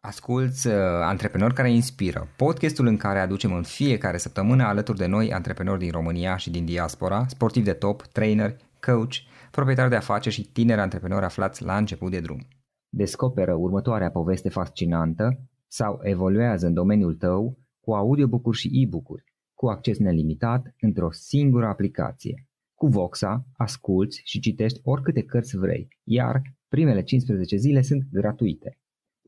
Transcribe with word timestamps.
Asculți 0.00 0.66
uh, 0.66 0.74
Antreprenori 1.02 1.54
care 1.54 1.72
inspiră, 1.72 2.28
podcastul 2.36 2.86
în 2.86 2.96
care 2.96 3.18
aducem 3.18 3.52
în 3.52 3.62
fiecare 3.62 4.16
săptămână 4.16 4.62
alături 4.62 4.98
de 4.98 5.06
noi 5.06 5.32
antreprenori 5.32 5.78
din 5.78 5.90
România 5.90 6.36
și 6.36 6.50
din 6.50 6.64
diaspora, 6.64 7.26
sportivi 7.26 7.64
de 7.64 7.72
top, 7.72 8.02
trainer, 8.02 8.56
coach, 8.80 9.14
proprietari 9.50 9.90
de 9.90 9.96
afaceri 9.96 10.34
și 10.34 10.52
tineri 10.52 10.80
antreprenori 10.80 11.24
aflați 11.24 11.62
la 11.62 11.76
început 11.76 12.10
de 12.10 12.20
drum. 12.20 12.46
Descoperă 12.88 13.54
următoarea 13.54 14.10
poveste 14.10 14.48
fascinantă 14.48 15.40
sau 15.66 16.00
evoluează 16.02 16.66
în 16.66 16.74
domeniul 16.74 17.14
tău 17.14 17.58
cu 17.80 17.94
audiobook 17.94 18.54
și 18.54 18.70
e-book-uri, 18.72 19.24
cu 19.54 19.66
acces 19.66 19.98
nelimitat 19.98 20.74
într-o 20.80 21.10
singură 21.10 21.66
aplicație. 21.66 22.46
Cu 22.74 22.86
Voxa, 22.86 23.46
asculți 23.52 24.20
și 24.24 24.40
citești 24.40 24.80
oricâte 24.82 25.22
cărți 25.22 25.56
vrei, 25.56 25.88
iar 26.04 26.42
primele 26.68 27.02
15 27.02 27.56
zile 27.56 27.82
sunt 27.82 28.02
gratuite. 28.12 28.78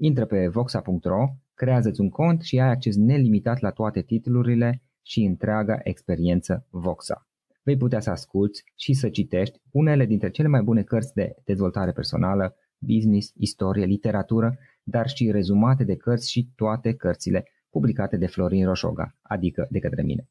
Intră 0.02 0.24
pe 0.24 0.48
voxa.ro, 0.48 1.28
creează-ți 1.54 2.00
un 2.00 2.08
cont 2.08 2.42
și 2.42 2.60
ai 2.60 2.68
acces 2.68 2.96
nelimitat 2.96 3.60
la 3.60 3.70
toate 3.70 4.02
titlurile 4.02 4.82
și 5.02 5.22
întreaga 5.22 5.80
experiență 5.82 6.66
Voxa. 6.70 7.28
Vei 7.62 7.76
putea 7.76 8.00
să 8.00 8.10
asculți 8.10 8.62
și 8.76 8.92
să 8.92 9.08
citești 9.08 9.60
unele 9.70 10.06
dintre 10.06 10.30
cele 10.30 10.48
mai 10.48 10.62
bune 10.62 10.82
cărți 10.82 11.14
de 11.14 11.34
dezvoltare 11.44 11.92
personală, 11.92 12.56
business, 12.78 13.32
istorie, 13.36 13.84
literatură, 13.84 14.58
dar 14.82 15.08
și 15.08 15.30
rezumate 15.30 15.84
de 15.84 15.96
cărți 15.96 16.30
și 16.30 16.50
toate 16.54 16.94
cărțile 16.94 17.44
publicate 17.70 18.16
de 18.16 18.26
Florin 18.26 18.64
Roșoga, 18.64 19.16
adică 19.22 19.66
de 19.70 19.78
către 19.78 20.02
mine. 20.02 20.28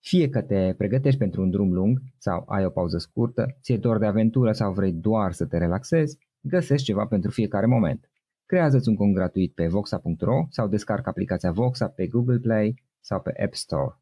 Fie 0.00 0.28
că 0.28 0.42
te 0.42 0.74
pregătești 0.76 1.18
pentru 1.18 1.42
un 1.42 1.50
drum 1.50 1.72
lung 1.72 2.00
sau 2.18 2.44
ai 2.48 2.64
o 2.64 2.70
pauză 2.70 2.98
scurtă, 2.98 3.56
ți-e 3.60 3.76
dor 3.76 3.98
de 3.98 4.06
aventură 4.06 4.52
sau 4.52 4.72
vrei 4.72 4.92
doar 4.92 5.32
să 5.32 5.46
te 5.46 5.58
relaxezi, 5.58 6.18
găsești 6.40 6.86
ceva 6.86 7.06
pentru 7.06 7.30
fiecare 7.30 7.66
moment. 7.66 8.09
Creează-ți 8.50 8.88
un 8.88 8.94
cont 8.94 9.14
gratuit 9.14 9.54
pe 9.54 9.66
voxa.ro 9.66 10.46
sau 10.48 10.68
descarcă 10.68 11.08
aplicația 11.08 11.52
Voxa 11.52 11.88
pe 11.88 12.06
Google 12.06 12.38
Play 12.38 12.82
sau 13.00 13.20
pe 13.20 13.42
App 13.44 13.54
Store. 13.54 13.98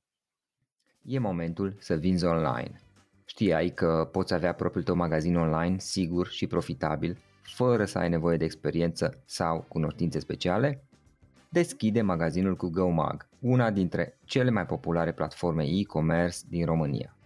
E 1.03 1.19
momentul 1.19 1.77
să 1.79 1.95
vinzi 1.95 2.25
online. 2.25 2.81
Știai 3.25 3.69
că 3.69 4.09
poți 4.13 4.35
avea 4.35 4.53
propriul 4.53 4.85
tău 4.85 4.95
magazin 4.95 5.37
online 5.37 5.79
sigur 5.79 6.29
și 6.29 6.47
profitabil, 6.47 7.19
fără 7.43 7.85
să 7.85 7.99
ai 7.99 8.09
nevoie 8.09 8.37
de 8.37 8.45
experiență 8.45 9.23
sau 9.25 9.65
cunoștințe 9.69 10.19
speciale? 10.19 10.85
Deschide 11.51 12.03
magazinul 12.03 12.57
cu 12.57 12.69
GoMag, 12.69 13.29
una 13.41 13.71
dintre 13.71 14.19
cele 14.25 14.51
mai 14.51 14.67
populare 14.67 15.13
platforme 15.13 15.65
e-commerce 15.65 16.39
din 16.49 16.65
România. 16.65 17.17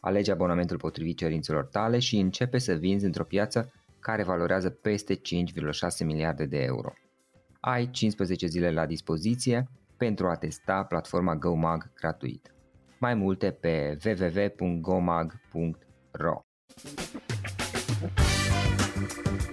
Alege 0.00 0.32
abonamentul 0.32 0.76
potrivit 0.76 1.16
cerințelor 1.16 1.64
tale 1.64 1.98
și 1.98 2.16
începe 2.16 2.58
să 2.58 2.74
vinzi 2.74 3.04
într-o 3.04 3.24
piață 3.24 3.72
care 4.00 4.22
valorează 4.22 4.70
peste 4.70 5.14
5,6 5.14 5.20
miliarde 6.04 6.44
de 6.44 6.58
euro. 6.58 6.92
Ai 7.60 7.90
15 7.90 8.46
zile 8.46 8.70
la 8.70 8.86
dispoziție 8.86 9.68
pentru 9.96 10.28
a 10.28 10.36
testa 10.36 10.84
platforma 10.84 11.36
GoMag 11.36 11.92
gratuit. 11.94 12.54
Mai 12.98 13.14
multe 13.14 13.50
pe 13.50 13.98
www.gomag.ro 14.04 15.20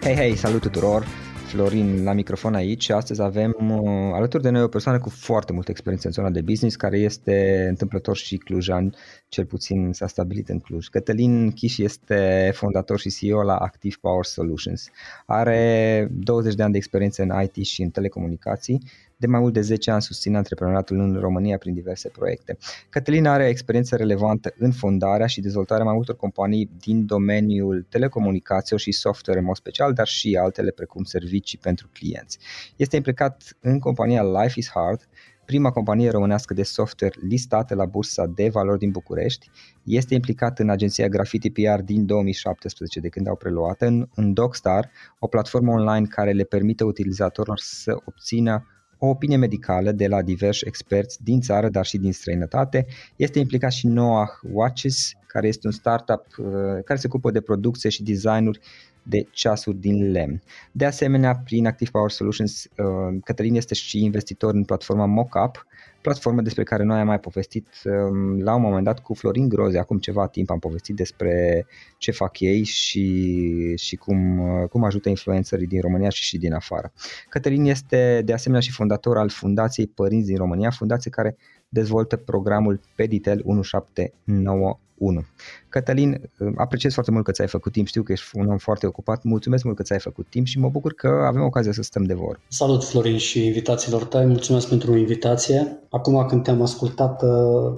Hei, 0.02 0.16
hei, 0.16 0.36
salut 0.36 0.61
tuturor! 0.61 1.27
Florin 1.48 2.03
la 2.03 2.14
microfon 2.14 2.53
aici. 2.53 2.90
Astăzi 2.90 3.22
avem 3.22 3.56
uh, 3.59 4.12
alături 4.14 4.44
de 4.44 4.49
noi 4.49 4.61
o 4.61 4.67
persoană 4.67 4.99
cu 4.99 5.10
foarte 5.10 5.54
multă 5.54 5.72
experiență 5.72 6.08
în 6.08 6.14
zona 6.14 6.30
de 6.30 6.42
business, 6.42 6.76
care 6.76 6.98
este 6.98 7.66
întâmplător 7.70 8.17
și 8.17 8.38
clujan, 8.38 8.94
cel 9.27 9.45
puțin 9.45 9.94
s-a 9.94 10.08
stabilit 10.08 10.49
în 10.49 10.60
Cluj. 10.60 10.88
Cătălin 10.88 11.52
Chiș 11.52 11.77
este 11.77 12.52
fondator 12.54 12.99
și 12.99 13.10
CEO 13.10 13.44
la 13.44 13.55
Active 13.55 13.95
Power 14.02 14.26
Solutions. 14.26 14.89
Are 15.26 16.08
20 16.11 16.54
de 16.54 16.64
ani 16.64 16.72
de 16.72 16.77
experiență 16.77 17.22
în 17.22 17.42
IT 17.44 17.66
și 17.66 17.82
în 17.82 17.89
telecomunicații 17.89 18.82
de 19.17 19.28
mai 19.28 19.39
mult 19.39 19.54
de 19.54 19.61
10 19.61 19.92
ani 19.92 20.02
susține 20.02 20.38
antreprenoriatul 20.38 21.00
în 21.00 21.20
România 21.20 21.58
prin 21.58 21.73
diverse 21.73 22.10
proiecte. 22.10 22.58
Cătălin 22.89 23.26
are 23.26 23.48
experiență 23.48 23.95
relevantă 23.95 24.54
în 24.58 24.72
fondarea 24.72 25.28
și 25.28 25.42
dezvoltarea 25.42 25.86
mai 25.86 25.94
multor 25.94 26.16
companii 26.16 26.70
din 26.80 27.05
domeniul 27.05 27.86
telecomunicațiilor 27.89 28.80
și 28.80 28.92
software 28.92 29.39
în 29.39 29.45
mod 29.45 29.55
special, 29.55 29.94
dar 29.94 30.08
și 30.08 30.36
altele 30.42 30.72
precum 30.72 31.04
servicii 31.04 31.58
pentru 31.58 31.89
clienți. 31.94 32.39
Este 32.76 32.95
implicat 32.95 33.58
în 33.60 33.80
compania 33.80 34.23
Life 34.23 34.60
is 34.60 34.70
Hard, 34.70 35.08
prima 35.45 35.72
companie 35.72 36.10
românească 36.10 36.54
de 36.54 36.64
software 36.64 37.16
listată 37.28 37.76
la 37.76 37.86
bursa 37.86 38.26
de 38.36 38.49
valori 38.49 38.80
din 38.80 38.92
București. 38.92 39.49
Este 39.84 40.14
implicat 40.14 40.60
în 40.60 40.70
agenția 40.70 41.08
Graffiti 41.08 41.49
PR 41.49 41.80
din 41.84 42.05
2017, 42.05 42.99
de 42.99 43.10
când 43.10 43.28
au 43.28 43.36
preluat 43.36 43.82
în, 43.82 44.08
în 44.16 44.34
Docstar, 44.34 44.89
o 45.20 45.28
platformă 45.28 45.72
online 45.72 46.05
care 46.05 46.32
le 46.32 46.44
permite 46.44 46.84
utilizatorilor 46.84 47.60
să 47.60 47.98
obțină 48.05 48.66
o 48.98 49.08
opinie 49.08 49.38
medicală 49.38 49.92
de 49.92 50.08
la 50.08 50.22
diversi 50.22 50.68
experți 50.68 51.24
din 51.24 51.42
țară, 51.42 51.70
dar 51.70 51.86
și 51.86 51.98
din 51.98 52.14
străinătate. 52.14 52.86
Este 53.16 53.40
implicat 53.40 53.72
și 53.72 53.88
Noah 53.88 54.30
Watches, 54.52 55.12
care 55.28 55.48
este 55.48 55.68
un 55.68 55.74
startup 55.74 56.26
uh, 56.38 56.46
care 56.86 57.00
se 57.00 57.08
ocupă 57.08 57.32
de 57.32 57.42
producție 57.42 57.90
și 57.90 58.04
designuri 58.04 58.60
de 59.04 59.28
ceasuri 59.32 59.78
din 59.78 60.12
lemn. 60.12 60.42
De 60.72 60.86
asemenea, 60.86 61.36
prin 61.36 61.66
Active 61.66 61.90
Power 61.92 62.10
Solutions, 62.10 62.64
uh, 62.64 63.20
Cătălin 63.24 63.56
este 63.56 63.74
și 63.74 64.04
investitor 64.04 64.54
în 64.54 64.64
platforma 64.64 65.06
Mockup, 65.06 65.66
platformă 66.08 66.42
despre 66.42 66.64
care 66.64 66.84
noi 66.84 67.00
am 67.00 67.06
mai 67.06 67.20
povestit 67.20 67.68
um, 67.86 68.40
la 68.40 68.56
un 68.56 68.62
moment 68.62 68.84
dat 68.84 69.00
cu 69.00 69.14
Florin 69.14 69.50
Groze, 69.50 69.78
acum 69.78 69.98
ceva 69.98 70.28
timp 70.28 70.50
am 70.50 70.60
povestit 70.60 70.95
despre 70.95 71.66
ce 71.98 72.12
fac 72.12 72.40
ei 72.40 72.64
și, 72.64 73.76
și 73.76 73.95
cum, 73.95 74.40
uh, 74.40 74.67
cum 74.70 74.84
ajută 74.84 75.10
influencerii 75.10 75.67
din 75.67 75.82
România 75.82 76.10
și 76.10 76.23
și 76.23 76.38
din 76.38 76.54
afară. 76.54 76.92
Cătălin 77.30 77.66
este 77.66 78.22
de 78.26 78.34
asemenea 78.34 78.62
și 78.62 78.72
fondator 78.72 79.17
al 79.17 79.30
Fundației 79.30 79.88
Părinți 79.88 80.28
din 80.28 80.38
România, 80.38 80.70
fundație 80.70 81.12
care 81.12 81.38
dezvoltă 81.70 82.16
programul 82.16 82.80
Peditel 82.96 83.42
1791 83.46 84.80
1. 84.98 85.26
Cătălin, 85.70 86.22
apreciez 86.56 86.94
foarte 86.94 87.12
mult 87.12 87.24
că 87.26 87.32
ți-ai 87.32 87.48
făcut 87.48 87.72
timp, 87.72 87.88
știu 87.88 88.04
că 88.04 88.12
ești 88.12 88.26
un 88.34 88.48
om 88.50 88.58
foarte 88.58 88.88
ocupat, 88.88 89.24
mulțumesc 89.24 89.64
mult 89.64 89.76
că 89.76 89.84
ți-ai 89.84 90.00
făcut 90.00 90.28
timp 90.30 90.46
și 90.46 90.60
mă 90.60 90.70
bucur 90.70 90.94
că 90.94 91.08
avem 91.08 91.42
ocazia 91.42 91.72
să 91.72 91.82
stăm 91.82 92.04
de 92.04 92.14
vorbă. 92.14 92.40
Salut 92.48 92.84
Florin 92.84 93.18
și 93.18 93.46
invitațiilor 93.46 94.04
tăi, 94.04 94.26
mulțumesc 94.26 94.68
pentru 94.68 94.96
invitație. 94.96 95.80
Acum 95.90 96.26
când 96.28 96.44
te-am 96.44 96.62
ascultat, 96.62 97.22
uh, 97.22 97.74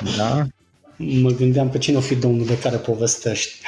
da? 0.18 0.46
mă 0.96 1.30
gândeam 1.30 1.68
pe 1.68 1.78
cine 1.78 1.96
o 1.96 2.00
fi 2.00 2.14
domnul 2.14 2.46
de 2.46 2.58
care 2.58 2.76
povestești. 2.76 3.60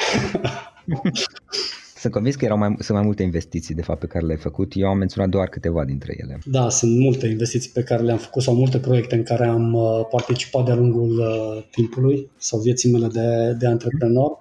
Sunt 1.99 2.13
convins 2.13 2.35
că 2.35 2.45
erau 2.45 2.59
mai, 2.59 2.77
sunt 2.79 2.97
mai 2.97 3.07
multe 3.07 3.23
investiții 3.23 3.75
de 3.75 3.83
fapt 3.83 4.01
pe 4.01 4.07
care 4.07 4.25
le-ai 4.25 4.39
făcut. 4.39 4.73
Eu 4.75 4.89
am 4.89 4.99
menționat 4.99 5.29
doar 5.31 5.49
câteva 5.49 5.85
dintre 5.85 6.15
ele. 6.19 6.39
Da, 6.45 6.69
sunt 6.69 6.99
multe 6.99 7.27
investiții 7.27 7.71
pe 7.71 7.83
care 7.83 8.03
le-am 8.03 8.19
făcut 8.19 8.43
sau 8.43 8.55
multe 8.55 8.79
proiecte 8.79 9.15
în 9.15 9.23
care 9.23 9.47
am 9.47 9.75
uh, 9.75 10.07
participat 10.11 10.65
de-a 10.65 10.75
lungul 10.75 11.19
uh, 11.19 11.65
timpului 11.71 12.31
sau 12.37 12.59
vieții 12.59 12.91
mele 12.91 13.07
de, 13.07 13.53
de 13.59 13.67
antreprenor. 13.67 14.39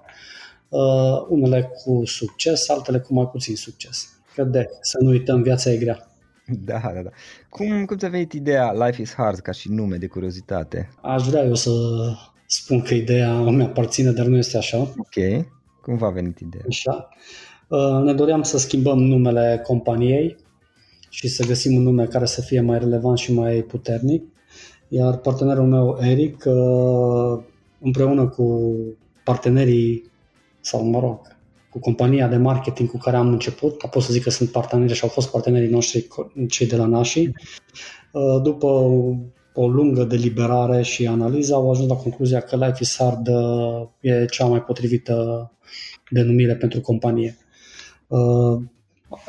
Uh, 0.68 1.26
unele 1.28 1.70
cu 1.74 2.02
succes, 2.04 2.68
altele 2.68 2.98
cu 2.98 3.14
mai 3.14 3.28
puțin 3.32 3.56
succes. 3.56 4.08
Că 4.34 4.44
de, 4.44 4.68
să 4.80 4.96
nu 5.00 5.08
uităm, 5.08 5.42
viața 5.42 5.70
e 5.70 5.76
grea. 5.76 6.10
Da, 6.64 6.80
da, 6.94 7.02
da. 7.02 7.10
Cum, 7.48 7.84
cum 7.84 7.96
ți-a 7.96 8.08
venit 8.08 8.32
ideea 8.32 8.72
Life 8.72 9.02
is 9.02 9.14
Hard 9.14 9.38
ca 9.38 9.52
și 9.52 9.72
nume 9.72 9.96
de 9.96 10.06
curiozitate? 10.06 10.90
Aș 11.02 11.26
vrea 11.26 11.44
eu 11.44 11.54
să 11.54 11.70
spun 12.46 12.82
că 12.82 12.94
ideea 12.94 13.38
îmi 13.38 13.62
aparține, 13.62 14.10
dar 14.10 14.26
nu 14.26 14.36
este 14.36 14.56
așa. 14.56 14.78
Ok. 14.78 15.46
Cum 15.86 15.96
v-a 15.96 16.10
venit 16.10 16.38
ideea? 16.38 16.64
Așa. 16.68 17.08
Uh, 17.68 18.02
ne 18.04 18.12
doream 18.12 18.42
să 18.42 18.58
schimbăm 18.58 18.98
numele 18.98 19.62
companiei 19.66 20.36
și 21.08 21.28
să 21.28 21.44
găsim 21.46 21.76
un 21.76 21.82
nume 21.82 22.06
care 22.06 22.26
să 22.26 22.40
fie 22.40 22.60
mai 22.60 22.78
relevant 22.78 23.18
și 23.18 23.32
mai 23.32 23.62
puternic. 23.62 24.24
Iar 24.88 25.16
partenerul 25.16 25.66
meu, 25.66 25.98
Eric, 26.00 26.44
uh, 26.46 27.42
împreună 27.80 28.28
cu 28.28 28.74
partenerii, 29.24 30.10
sau 30.60 30.84
mă 30.84 31.00
rog, 31.00 31.20
cu 31.70 31.78
compania 31.78 32.28
de 32.28 32.36
marketing 32.36 32.90
cu 32.90 32.98
care 32.98 33.16
am 33.16 33.28
început, 33.28 33.78
ca 33.78 33.88
pot 33.88 34.02
să 34.02 34.12
zic 34.12 34.22
că 34.22 34.30
sunt 34.30 34.50
parteneri 34.50 34.94
și 34.94 35.02
au 35.02 35.08
fost 35.08 35.30
partenerii 35.30 35.70
noștri, 35.70 36.06
cei 36.48 36.66
de 36.66 36.76
la 36.76 36.86
Nashi, 36.86 37.30
uh, 38.12 38.42
după 38.42 38.68
o 39.56 39.68
lungă 39.68 40.04
deliberare 40.04 40.82
și 40.82 41.06
analiză, 41.06 41.54
au 41.54 41.70
ajuns 41.70 41.88
la 41.88 41.94
concluzia 41.94 42.40
că 42.40 42.56
Life 42.56 42.78
is 42.80 42.96
Hard 42.96 43.28
e 44.00 44.24
cea 44.24 44.46
mai 44.46 44.62
potrivită 44.62 45.50
denumire 46.10 46.54
pentru 46.54 46.80
companie. 46.80 47.36
Uh, 48.06 48.58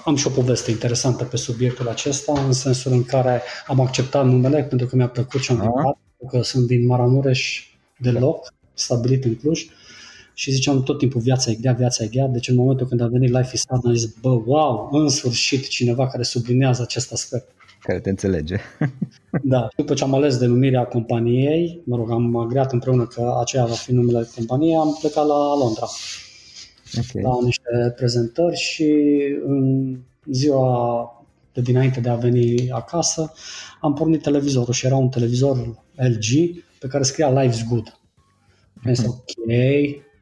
am 0.06 0.16
și 0.16 0.28
o 0.28 0.30
poveste 0.30 0.72
interesantă 0.72 1.24
pe 1.24 1.38
subiectul 1.38 1.88
acesta, 1.88 2.44
în 2.46 2.52
sensul 2.52 2.92
în 2.92 3.04
care 3.04 3.42
am 3.68 3.80
acceptat 3.80 4.26
numele 4.26 4.64
pentru 4.64 4.88
că 4.88 4.96
mi-a 4.96 5.10
plăcut 5.10 5.42
și 5.42 5.52
am 5.52 5.58
venit, 5.58 6.32
că 6.32 6.42
sunt 6.42 6.68
din 6.68 6.86
Maramureș 6.86 7.68
deloc, 7.98 8.54
stabilit 8.74 9.24
în 9.24 9.36
Cluj 9.36 9.66
și 10.34 10.52
ziceam 10.52 10.84
tot 10.84 10.98
timpul 10.98 11.22
viața 11.22 11.52
e 11.52 11.56
grea, 11.56 11.74
viața 11.74 12.04
e 12.04 12.08
grea, 12.08 12.28
deci 12.28 12.48
în 12.48 12.56
momentul 12.56 12.88
când 12.88 13.02
a 13.02 13.08
venit 13.08 13.30
Life 13.30 13.50
is 13.54 13.64
Hard 13.68 13.86
am 13.86 13.94
zis, 13.94 14.14
bă, 14.22 14.30
wow, 14.46 14.90
în 14.92 15.10
sfârșit 15.10 15.68
cineva 15.68 16.08
care 16.08 16.24
sublinează 16.24 16.82
acest 16.82 17.12
aspect. 17.12 17.52
Care 17.80 18.00
te 18.00 18.10
înțelege. 18.10 18.58
da, 19.44 19.68
după 19.76 19.94
ce 19.94 20.04
am 20.04 20.14
ales 20.14 20.38
denumirea 20.38 20.84
companiei, 20.84 21.82
mă 21.86 21.96
rog, 21.96 22.12
am 22.12 22.36
agreat 22.36 22.72
împreună 22.72 23.06
că 23.06 23.38
aceea 23.40 23.66
va 23.66 23.74
fi 23.74 23.94
numele 23.94 24.28
companiei, 24.36 24.76
am 24.76 24.98
plecat 25.00 25.26
la 25.26 25.58
Londra 25.58 25.88
okay. 26.98 27.22
la 27.22 27.38
niște 27.42 27.94
prezentări 27.96 28.56
și 28.56 28.94
în 29.46 29.96
ziua 30.32 31.12
de 31.54 31.62
dinainte 31.62 32.00
de 32.00 32.10
a 32.10 32.16
veni 32.16 32.72
acasă, 32.72 33.34
am 33.82 33.94
pornit 33.94 34.22
televizorul 34.22 34.74
și 34.74 34.86
era 34.86 34.96
un 34.96 35.10
televizor 35.10 35.58
LG 35.96 36.64
pe 36.80 36.88
care 36.88 37.04
scria 37.04 37.44
Life's 37.44 37.68
Good. 37.70 38.00
Am 38.86 38.94
zis, 38.94 39.06
ok, 39.06 39.24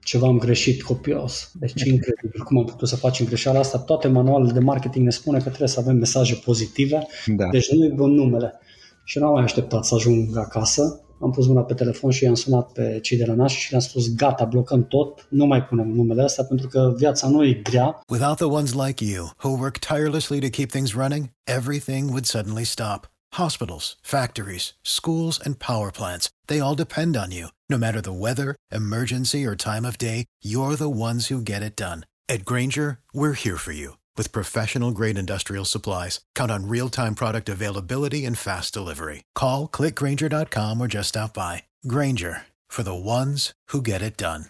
ceva 0.06 0.28
am 0.28 0.38
greșit 0.38 0.84
copios. 0.84 1.52
Deci 1.54 1.84
incredibil 1.84 2.44
cum 2.44 2.58
am 2.58 2.66
putut 2.66 2.88
să 2.88 2.96
facem 2.96 3.26
greșeala 3.26 3.60
asta. 3.60 3.78
Toate 3.78 4.08
manualele 4.08 4.52
de 4.52 4.60
marketing 4.60 5.06
ne 5.06 5.12
spune 5.12 5.38
că 5.38 5.48
trebuie 5.48 5.68
să 5.68 5.80
avem 5.80 5.96
mesaje 5.96 6.36
pozitive, 6.36 7.08
da. 7.26 7.48
deci 7.52 7.72
nu-i 7.72 7.90
bun 7.90 8.12
numele. 8.12 8.60
Și 9.04 9.20
nu 9.20 9.26
am 9.26 9.34
mai 9.34 9.44
așteptat 9.44 9.86
să 9.86 9.96
ajung 9.96 10.38
acasă. 10.38 11.00
Am 11.22 11.32
pus 11.32 11.48
mâna 11.48 11.62
pe 11.62 11.74
telefon 11.74 12.12
și 12.12 12.24
i-am 12.24 12.34
sunat 12.34 12.72
pe 12.72 13.00
cei 13.02 13.18
de 13.18 13.26
la 13.26 13.34
naș 13.34 13.54
și 13.58 13.70
le-am 13.70 13.82
spus 13.82 14.16
gata, 14.16 14.46
blocăm 14.46 14.88
tot, 14.88 15.28
nu 15.30 15.46
mai 15.46 15.64
punem 15.64 15.88
numele 15.88 16.24
ăsta 16.24 16.44
pentru 16.44 16.68
că 16.68 16.94
viața 16.98 17.28
nu 17.28 17.46
e 17.46 17.62
grea. 17.64 18.02
Without 18.10 18.36
the 18.36 18.46
ones 18.46 18.74
like 18.74 19.06
you, 19.06 19.30
who 19.44 19.58
work 19.58 19.78
tirelessly 19.78 20.40
to 20.40 20.48
keep 20.50 20.70
things 20.70 20.94
running, 20.94 21.30
everything 21.44 22.10
would 22.10 22.26
suddenly 22.26 22.64
stop. 22.64 23.15
Hospitals, 23.36 23.98
factories, 24.02 24.72
schools, 24.84 25.42
and 25.44 25.60
power 25.60 25.92
plants, 25.92 26.30
they 26.48 26.62
all 26.62 26.74
depend 26.74 27.18
on 27.18 27.32
you. 27.32 27.48
No 27.70 27.78
matter 27.78 28.00
the 28.00 28.14
weather, 28.14 28.56
emergency, 28.72 29.46
or 29.46 29.56
time 29.56 29.84
of 29.84 29.98
day, 29.98 30.26
you're 30.42 30.76
the 30.76 30.90
ones 30.90 31.28
who 31.28 31.42
get 31.42 31.64
it 31.64 31.76
done. 31.76 32.06
At 32.30 32.46
Granger, 32.46 33.00
we're 33.14 33.34
here 33.34 33.58
for 33.58 33.74
you 33.74 33.98
with 34.16 34.32
professional 34.32 34.92
grade 34.92 35.18
industrial 35.18 35.66
supplies. 35.66 36.22
Count 36.34 36.52
on 36.52 36.70
real 36.70 36.90
time 36.90 37.14
product 37.14 37.50
availability 37.50 38.24
and 38.26 38.38
fast 38.38 38.74
delivery. 38.74 39.24
Call 39.34 39.68
clickgranger.com 39.68 40.80
or 40.80 40.88
just 40.88 41.10
stop 41.10 41.34
by. 41.34 41.64
Granger 41.88 42.44
for 42.68 42.84
the 42.84 42.96
ones 42.96 43.54
who 43.72 43.82
get 43.82 44.02
it 44.02 44.18
done. 44.18 44.46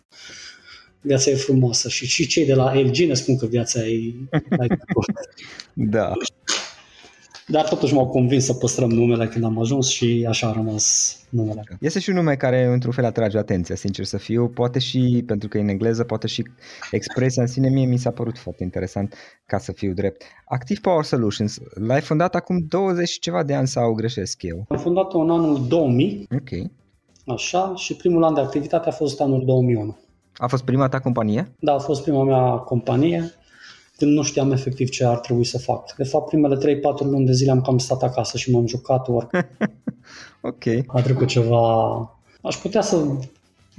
Viața 1.02 1.30
e 1.30 1.36
frumoasă 1.36 1.90
și, 1.90 2.06
și 2.06 2.28
cei 2.28 2.46
de 2.46 2.54
la 2.54 2.74
LG 2.74 2.98
ne 2.98 3.14
spun 3.14 3.38
că 3.38 3.46
viața 3.46 3.80
e... 3.80 4.14
da. 5.74 6.14
Dar 7.48 7.68
totuși 7.68 7.94
m-au 7.94 8.08
convins 8.08 8.46
să 8.46 8.54
păstrăm 8.54 8.90
numele 8.90 9.28
când 9.28 9.44
am 9.44 9.60
ajuns 9.60 9.88
și 9.88 10.26
așa 10.30 10.48
a 10.48 10.52
rămas 10.52 11.18
numele. 11.30 11.64
Este 11.80 12.00
și 12.00 12.10
un 12.10 12.16
nume 12.16 12.36
care 12.36 12.64
într-un 12.64 12.92
fel 12.92 13.06
atrage 13.06 13.38
atenția, 13.38 13.76
sincer 13.76 14.06
să 14.06 14.18
fiu, 14.18 14.48
poate 14.48 14.80
și, 14.80 15.24
pentru 15.28 15.48
că 15.48 15.58
e 15.58 15.62
în 15.62 15.68
engleză, 15.68 16.04
poate 16.04 16.28
și 16.28 16.44
expresia 16.92 17.42
în 17.42 17.48
sine 17.48 17.70
mie 17.70 17.86
mi 17.86 17.98
s-a 17.98 18.12
părut 18.12 18.38
foarte 18.38 18.64
interesant 18.64 19.16
ca 19.46 19.58
să 19.58 19.72
fiu 19.72 19.94
drept. 19.94 20.24
Active 20.46 20.80
Power 20.82 21.04
Solutions, 21.04 21.58
l-ai 21.74 22.02
fondat 22.02 22.36
acum 22.36 22.66
20 22.70 23.10
și 23.10 23.20
ceva 23.20 23.44
de 23.44 23.54
ani 23.54 23.68
sau 23.68 23.94
greșesc 23.94 24.44
eu? 24.44 24.66
Am 24.68 24.78
fondat-o 24.78 25.20
în 25.20 25.30
anul 25.30 25.68
2000. 25.68 26.28
Ok. 26.32 26.72
Așa, 27.26 27.74
și 27.76 27.96
primul 27.96 28.24
an 28.24 28.34
de 28.34 28.40
activitate 28.40 28.90
a 28.90 28.92
fost 28.92 29.22
anul 29.22 29.46
2001. 29.46 29.98
A 30.36 30.48
fost 30.48 30.64
prima 30.64 30.90
ta 30.90 31.00
companie? 31.00 31.52
Da, 31.60 31.74
a 31.74 31.80
fost 31.80 32.04
prima 32.04 32.24
mea 32.24 32.52
companie 32.52 33.34
când 33.98 34.12
nu 34.12 34.24
știam 34.24 34.52
efectiv 34.52 34.90
ce 34.90 35.06
ar 35.06 35.20
trebui 35.20 35.44
să 35.44 35.58
fac. 35.58 35.96
De 35.96 36.04
fapt, 36.04 36.28
primele 36.28 36.78
3-4 36.78 36.80
luni 37.00 37.26
de 37.26 37.32
zile 37.32 37.52
am 37.52 37.62
cam 37.62 37.78
stat 37.78 38.04
acasă 38.04 38.38
și 38.38 38.52
m-am 38.52 38.68
jucat 38.68 39.08
ori. 39.08 39.28
ok. 40.42 40.64
A 40.88 41.02
trecut 41.02 41.28
ceva... 41.28 41.98
Aș 42.42 42.56
putea 42.56 42.82
să 42.82 42.98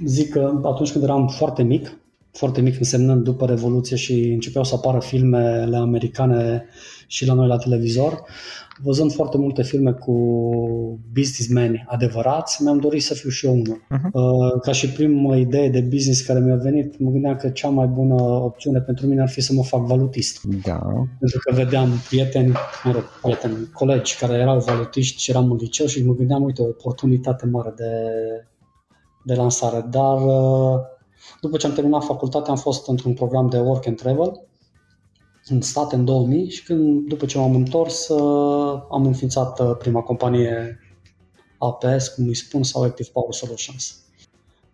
zic 0.05 0.31
că 0.31 0.59
atunci 0.63 0.91
când 0.91 1.03
eram 1.03 1.27
foarte 1.27 1.63
mic, 1.63 1.97
foarte 2.37 2.61
mic 2.61 2.79
însemnând 2.79 3.23
după 3.23 3.45
Revoluție 3.45 3.95
și 3.95 4.29
începeau 4.31 4.63
să 4.63 4.75
apară 4.75 4.99
filmele 4.99 5.77
americane 5.77 6.65
și 7.07 7.25
la 7.25 7.33
noi 7.33 7.47
la 7.47 7.57
televizor, 7.57 8.23
văzând 8.83 9.11
foarte 9.11 9.37
multe 9.37 9.63
filme 9.63 9.91
cu 9.91 10.13
businessmeni 11.13 11.85
adevărați, 11.87 12.63
mi-am 12.63 12.79
dorit 12.79 13.03
să 13.03 13.13
fiu 13.13 13.29
și 13.29 13.45
eu 13.45 13.51
unul. 13.51 13.85
Uh-huh. 13.91 14.61
Ca 14.61 14.71
și 14.71 14.89
primă 14.89 15.37
idee 15.37 15.69
de 15.69 15.81
business 15.81 16.21
care 16.21 16.39
mi-a 16.39 16.55
venit, 16.55 16.99
mă 16.99 17.09
gândeam 17.09 17.35
că 17.35 17.49
cea 17.49 17.69
mai 17.69 17.87
bună 17.87 18.21
opțiune 18.23 18.79
pentru 18.79 19.07
mine 19.07 19.21
ar 19.21 19.29
fi 19.29 19.41
să 19.41 19.53
mă 19.53 19.63
fac 19.63 19.85
valutist. 19.85 20.43
Da. 20.43 20.79
Pentru 21.19 21.39
că 21.39 21.53
vedeam 21.53 21.89
prieteni, 22.09 22.53
mă 22.83 22.91
rog, 22.91 23.03
prieteni, 23.21 23.69
colegi 23.73 24.17
care 24.17 24.33
erau 24.33 24.59
valutiști 24.59 25.21
și 25.21 25.29
eram 25.29 25.51
în 25.51 25.57
liceu 25.57 25.85
și 25.85 26.05
mă 26.05 26.13
gândeam, 26.13 26.43
uite, 26.43 26.61
o 26.61 26.65
oportunitate 26.65 27.45
mare 27.45 27.73
de, 27.75 27.91
de 29.23 29.33
lansare. 29.33 29.85
Dar 29.89 30.17
uh, 30.25 30.79
după 31.41 31.57
ce 31.57 31.67
am 31.67 31.73
terminat 31.73 32.03
facultatea, 32.03 32.51
am 32.51 32.59
fost 32.59 32.87
într-un 32.87 33.13
program 33.13 33.49
de 33.49 33.57
work 33.57 33.87
and 33.87 33.97
travel 33.97 34.47
în 35.49 35.61
state 35.61 35.95
în 35.95 36.05
2000 36.05 36.49
și 36.49 36.63
când, 36.63 37.07
după 37.07 37.25
ce 37.25 37.37
m-am 37.37 37.55
întors, 37.55 38.07
uh, 38.07 38.81
am 38.91 39.05
înființat 39.05 39.59
uh, 39.59 39.75
prima 39.77 40.01
companie 40.01 40.79
APS, 41.57 42.07
cum 42.07 42.27
îi 42.27 42.35
spun, 42.35 42.63
sau 42.63 42.83
Active 42.83 43.09
Power 43.13 43.33
Solutions. 43.33 44.01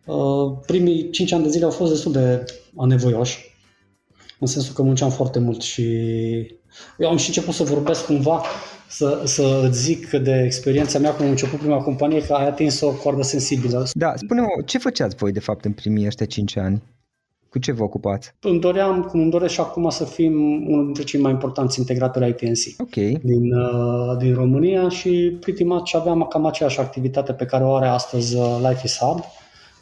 Uh, 0.05 0.57
primii 0.65 1.09
5 1.09 1.31
ani 1.31 1.44
de 1.44 1.50
zile 1.50 1.65
au 1.65 1.71
fost 1.71 1.91
destul 1.91 2.11
de 2.11 2.45
anevoioși, 2.75 3.56
în 4.39 4.47
sensul 4.47 4.73
că 4.73 4.81
munceam 4.81 5.09
foarte 5.09 5.39
mult 5.39 5.61
și 5.61 5.83
eu 6.97 7.09
am 7.09 7.17
și 7.17 7.27
început 7.27 7.53
să 7.53 7.63
vorbesc 7.63 8.06
cumva, 8.06 8.44
să, 8.94 9.22
să 9.25 9.69
zic 9.72 10.10
de 10.10 10.42
experiența 10.45 11.00
mea 11.00 11.13
cum 11.13 11.25
am 11.25 11.31
început 11.31 11.60
prima 11.60 11.78
companie, 11.78 12.22
că 12.22 12.34
ai 12.34 12.48
atins 12.48 12.81
o 12.81 12.92
coardă 12.92 13.22
sensibilă. 13.22 13.88
Da, 13.94 14.13
spune 14.16 14.42
ce 14.66 14.78
făceați 14.78 15.16
voi 15.16 15.31
de 15.31 15.40
fapt 15.40 15.66
în 15.66 15.72
primii 15.72 16.06
ăștia 16.06 16.25
5 16.25 16.57
ani? 16.57 16.84
Cu 17.50 17.60
ce 17.60 17.72
vă 17.72 17.84
ocupați? 17.84 18.34
Îmi 18.40 18.60
doream, 18.60 19.01
cum 19.01 19.19
îmi 19.19 19.31
doresc 19.31 19.54
și 19.54 19.60
acum 19.60 19.90
să 19.90 20.04
fim 20.06 20.34
unul 20.68 20.86
dintre 20.86 21.04
cei 21.04 21.19
mai 21.19 21.31
importanți 21.31 21.80
integratori 21.80 22.30
ITNC 22.30 22.81
okay. 22.81 23.19
din, 23.24 23.54
uh, 23.54 24.18
din 24.18 24.34
România 24.34 24.90
și 24.90 25.38
pretty 25.40 25.63
much 25.63 25.95
aveam 25.95 26.25
cam 26.30 26.45
aceeași 26.45 26.80
activitate 26.80 27.34
pe 27.34 27.45
care 27.45 27.63
o 27.63 27.75
are 27.75 27.88
astăzi 27.88 28.36
uh, 28.36 28.57
Life 28.69 28.81
is 28.84 28.98
Hub, 28.98 29.19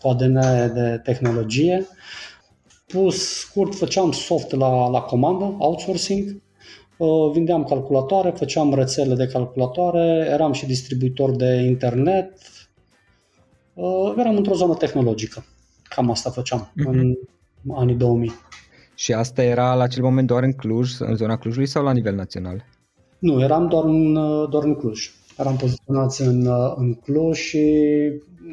cu 0.01 0.07
ADN 0.07 0.39
de 0.73 1.01
tehnologie. 1.03 1.87
Pus 2.87 3.39
scurt, 3.39 3.75
făceam 3.75 4.11
soft 4.11 4.51
la, 4.51 4.89
la 4.89 4.99
comandă, 4.99 5.55
outsourcing, 5.57 6.27
uh, 6.27 6.41
vindeam 7.33 7.63
calculatoare, 7.63 8.29
făceam 8.29 8.73
rețele 8.73 9.15
de 9.15 9.27
calculatoare, 9.27 10.27
eram 10.29 10.51
și 10.51 10.65
distribuitor 10.65 11.35
de 11.35 11.53
internet, 11.55 12.33
uh, 13.73 14.13
eram 14.17 14.35
într-o 14.35 14.53
zonă 14.53 14.73
tehnologică. 14.73 15.45
Cam 15.83 16.09
asta 16.09 16.29
făceam 16.29 16.71
uh-huh. 16.71 16.85
în 16.85 17.15
anii 17.75 17.95
2000. 17.95 18.31
Și 18.95 19.13
asta 19.13 19.43
era 19.43 19.73
la 19.73 19.83
acel 19.83 20.03
moment 20.03 20.27
doar 20.27 20.43
în 20.43 20.53
Cluj, 20.53 20.91
în 20.99 21.15
zona 21.15 21.37
Clujului 21.37 21.67
sau 21.67 21.83
la 21.83 21.91
nivel 21.91 22.15
național? 22.15 22.65
Nu, 23.19 23.41
eram 23.41 23.67
doar 23.67 23.83
în, 23.83 24.13
doar 24.49 24.63
în 24.63 24.75
Cluj. 24.75 25.11
Eram 25.37 25.55
poziționați 25.55 26.21
în, 26.21 26.47
în 26.75 26.93
Cluj 26.93 27.37
și, 27.37 27.59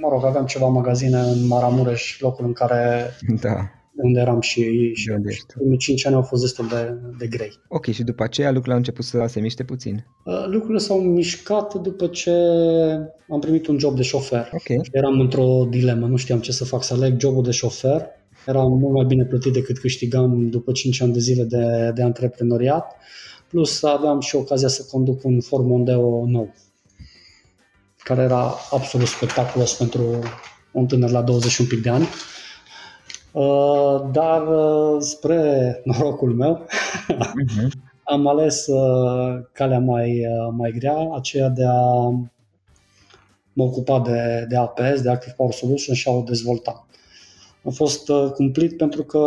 mă 0.00 0.09
rog, 0.11 0.25
aveam 0.25 0.47
ceva 0.47 0.67
magazine 0.67 1.19
în 1.19 1.47
Maramureș, 1.47 2.21
locul 2.21 2.47
în 2.47 2.52
care 2.52 3.11
da. 3.40 3.71
Unde 4.02 4.21
eram 4.21 4.40
și, 4.40 4.93
și, 4.95 5.11
și 5.28 5.43
primii 5.55 5.78
5 5.78 6.07
ani 6.07 6.14
au 6.14 6.23
fost 6.23 6.43
destul 6.43 6.69
de, 6.69 6.99
de 7.19 7.26
grei. 7.26 7.52
Ok, 7.69 7.87
și 7.87 8.02
după 8.02 8.23
aceea 8.23 8.47
lucrurile 8.47 8.73
au 8.73 8.78
început 8.78 9.05
să 9.05 9.25
se 9.28 9.40
miște 9.40 9.64
puțin? 9.64 10.07
Uh, 10.25 10.45
lucrurile 10.47 10.78
s-au 10.78 11.00
mișcat 11.00 11.75
după 11.75 12.07
ce 12.07 12.33
am 13.28 13.40
primit 13.40 13.67
un 13.67 13.78
job 13.78 13.97
de 13.97 14.02
șofer. 14.02 14.49
Okay. 14.52 14.81
Eram 14.93 15.21
într-o 15.21 15.67
dilemă, 15.71 16.07
nu 16.07 16.17
știam 16.17 16.40
ce 16.40 16.52
să 16.52 16.64
fac, 16.64 16.83
să 16.83 16.95
aleg 16.95 17.21
jobul 17.21 17.43
de 17.43 17.50
șofer 17.50 18.17
era 18.49 18.62
mult 18.62 18.95
mai 18.95 19.05
bine 19.05 19.25
plătit 19.25 19.52
decât 19.52 19.78
câștigam 19.78 20.49
după 20.50 20.73
5 20.73 21.00
ani 21.00 21.12
de 21.12 21.19
zile 21.19 21.43
de, 21.43 21.90
de 21.95 22.02
antreprenoriat, 22.02 22.97
plus 23.49 23.83
aveam 23.83 24.21
și 24.21 24.37
ocazia 24.37 24.69
să 24.69 24.87
conduc 24.90 25.25
un 25.25 25.40
Ford 25.40 25.64
Mondeo 25.64 26.26
nou, 26.26 26.55
care 27.99 28.23
era 28.23 28.55
absolut 28.71 29.07
spectaculos 29.07 29.75
pentru 29.75 30.02
un 30.73 30.87
tânăr 30.87 31.11
la 31.11 31.23
20 31.23 31.59
un 31.59 31.67
pic 31.67 31.83
de 31.83 31.88
ani. 31.88 32.09
Uh, 33.32 34.08
dar 34.12 34.47
uh, 34.47 34.97
spre 35.00 35.80
norocul 35.85 36.35
meu 36.35 36.66
uh-huh. 37.12 37.68
am 38.04 38.26
ales 38.26 38.66
uh, 38.66 39.40
calea 39.52 39.78
mai, 39.78 40.26
mai 40.56 40.70
grea, 40.70 41.11
aceea 41.14 41.49
de 41.49 41.64
a 41.64 42.08
mă 43.52 43.64
ocupa 43.64 44.00
de, 44.00 44.47
de 44.49 44.56
APS, 44.56 45.00
de 45.02 45.11
Active 45.11 45.35
Power 45.37 45.52
Solutions 45.52 45.99
și 45.99 46.08
a 46.08 46.12
o 46.12 46.23
dezvolta 46.23 46.87
a 47.68 47.70
fost 47.70 48.08
uh, 48.08 48.30
cumplit 48.35 48.76
pentru 48.76 49.02
că 49.02 49.18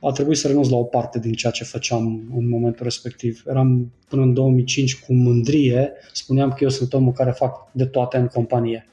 a 0.00 0.10
trebuit 0.10 0.38
să 0.38 0.46
renunț 0.46 0.68
la 0.68 0.76
o 0.76 0.82
parte 0.82 1.18
din 1.18 1.32
ceea 1.32 1.52
ce 1.52 1.64
făceam 1.64 2.32
în 2.36 2.48
momentul 2.48 2.84
respectiv. 2.84 3.42
Eram 3.46 3.92
până 4.08 4.22
în 4.22 4.34
2005 4.34 5.00
cu 5.00 5.12
mândrie, 5.12 5.92
spuneam 6.12 6.50
că 6.50 6.56
eu 6.60 6.68
sunt 6.68 6.92
omul 6.92 7.12
care 7.12 7.30
fac 7.30 7.72
de 7.72 7.86
toate 7.86 8.16
în 8.16 8.26
companie. 8.26 8.86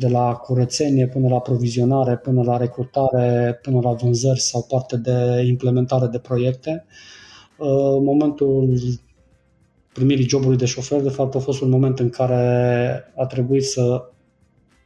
De 0.00 0.08
la 0.08 0.34
curățenie 0.34 1.06
până 1.06 1.28
la 1.28 1.40
provizionare, 1.40 2.16
până 2.16 2.42
la 2.42 2.56
recrutare, 2.56 3.58
până 3.62 3.80
la 3.82 3.92
vânzări 3.92 4.40
sau 4.40 4.62
parte 4.62 4.96
de 4.96 5.44
implementare 5.46 6.06
de 6.06 6.18
proiecte. 6.18 6.84
Uh, 7.58 7.68
în 7.96 8.04
momentul 8.04 8.78
primirii 9.92 10.28
jobului 10.28 10.56
de 10.56 10.64
șofer, 10.64 11.00
de 11.00 11.08
fapt, 11.08 11.34
a 11.34 11.38
fost 11.38 11.60
un 11.60 11.70
moment 11.70 11.98
în 11.98 12.08
care 12.08 13.04
a 13.16 13.26
trebuit 13.26 13.64
să 13.64 14.02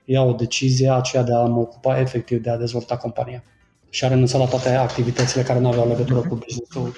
ia 0.04 0.22
o 0.22 0.32
decizie 0.32 0.90
aceea 0.90 1.22
de 1.22 1.34
a 1.34 1.42
mă 1.42 1.60
ocupa 1.60 2.00
efectiv 2.00 2.42
de 2.42 2.50
a 2.50 2.56
dezvolta 2.56 2.96
compania. 2.96 3.44
Și 3.90 4.04
a 4.04 4.08
renunțat 4.08 4.40
la 4.40 4.46
toate 4.46 4.68
activitățile 4.68 5.42
care 5.42 5.58
nu 5.58 5.68
aveau 5.68 5.88
legătură 5.88 6.18
cu 6.20 6.34
businessul 6.34 6.92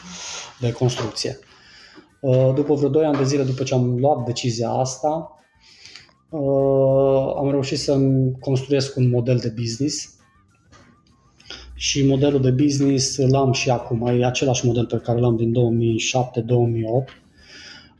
de 0.61 0.73
construcție. 0.73 1.39
Uh, 2.21 2.53
după 2.55 2.75
vreo 2.75 2.89
2 2.89 3.05
ani 3.05 3.17
de 3.17 3.25
zile 3.25 3.43
după 3.43 3.63
ce 3.63 3.75
am 3.75 3.99
luat 3.99 4.25
decizia 4.25 4.71
asta, 4.71 5.36
uh, 6.29 7.35
am 7.37 7.51
reușit 7.51 7.79
să 7.79 7.99
construiesc 8.41 8.97
un 8.97 9.09
model 9.09 9.37
de 9.37 9.55
business 9.57 10.15
și 11.75 12.07
modelul 12.07 12.41
de 12.41 12.51
business 12.51 13.17
l-am 13.17 13.53
și 13.53 13.71
acum. 13.71 14.07
E 14.07 14.25
același 14.25 14.67
model 14.67 14.87
pe 14.87 14.97
care 14.97 15.21
l-am 15.21 15.37
din 15.37 15.55
2007-2008 17.13 17.27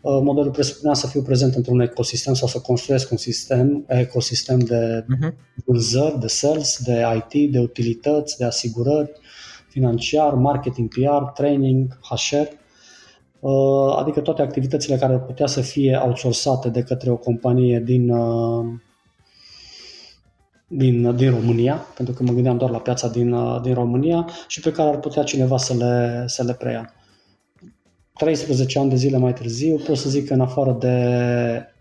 Uh, 0.07 0.21
modelul 0.23 0.51
presupunea 0.51 0.95
să 0.95 1.07
fiu 1.07 1.23
prezent 1.23 1.55
într-un 1.55 1.81
ecosistem 1.81 2.35
sau 2.35 2.49
să 2.49 2.59
construiesc 2.59 3.11
un 3.11 3.17
sistem, 3.17 3.85
ecosistem 3.89 4.59
de 4.59 5.05
uh-huh. 5.05 5.35
vânzări, 5.65 6.21
de 6.21 6.27
sales, 6.27 6.79
de 6.85 7.05
IT, 7.17 7.53
de 7.53 7.59
utilități, 7.59 8.37
de 8.37 8.45
asigurări, 8.45 9.11
financiar, 9.69 10.35
marketing, 10.35 10.89
PR, 10.89 11.23
training, 11.35 11.99
HR, 12.03 12.35
uh, 12.35 12.49
adică 13.99 14.21
toate 14.21 14.43
activitățile 14.43 14.97
care 14.97 15.19
putea 15.19 15.47
să 15.47 15.61
fie 15.61 16.01
outsourcate 16.05 16.69
de 16.69 16.83
către 16.83 17.11
o 17.11 17.17
companie 17.17 17.81
din, 17.81 18.11
uh, 18.11 18.67
din, 20.69 21.17
din 21.17 21.31
România, 21.31 21.87
pentru 21.97 22.15
că 22.15 22.23
mă 22.23 22.33
gândeam 22.33 22.57
doar 22.57 22.71
la 22.71 22.81
piața 22.81 23.09
din, 23.09 23.37
din 23.63 23.75
România 23.75 24.29
și 24.49 24.61
pe 24.61 24.73
care 24.73 24.89
ar 24.89 24.99
putea 24.99 25.23
cineva 25.23 25.57
să 25.57 25.75
le, 25.75 26.25
să 26.27 26.43
le 26.43 26.53
preia. 26.53 26.93
13 28.13 28.79
ani 28.79 28.91
de 28.91 28.97
zile 28.97 29.19
mai 29.19 29.33
târziu, 29.33 29.77
pot 29.77 29.97
să 29.97 30.09
zic 30.09 30.27
că 30.27 30.35
în 30.35 30.41
afară 30.41 30.77
de 30.81 30.97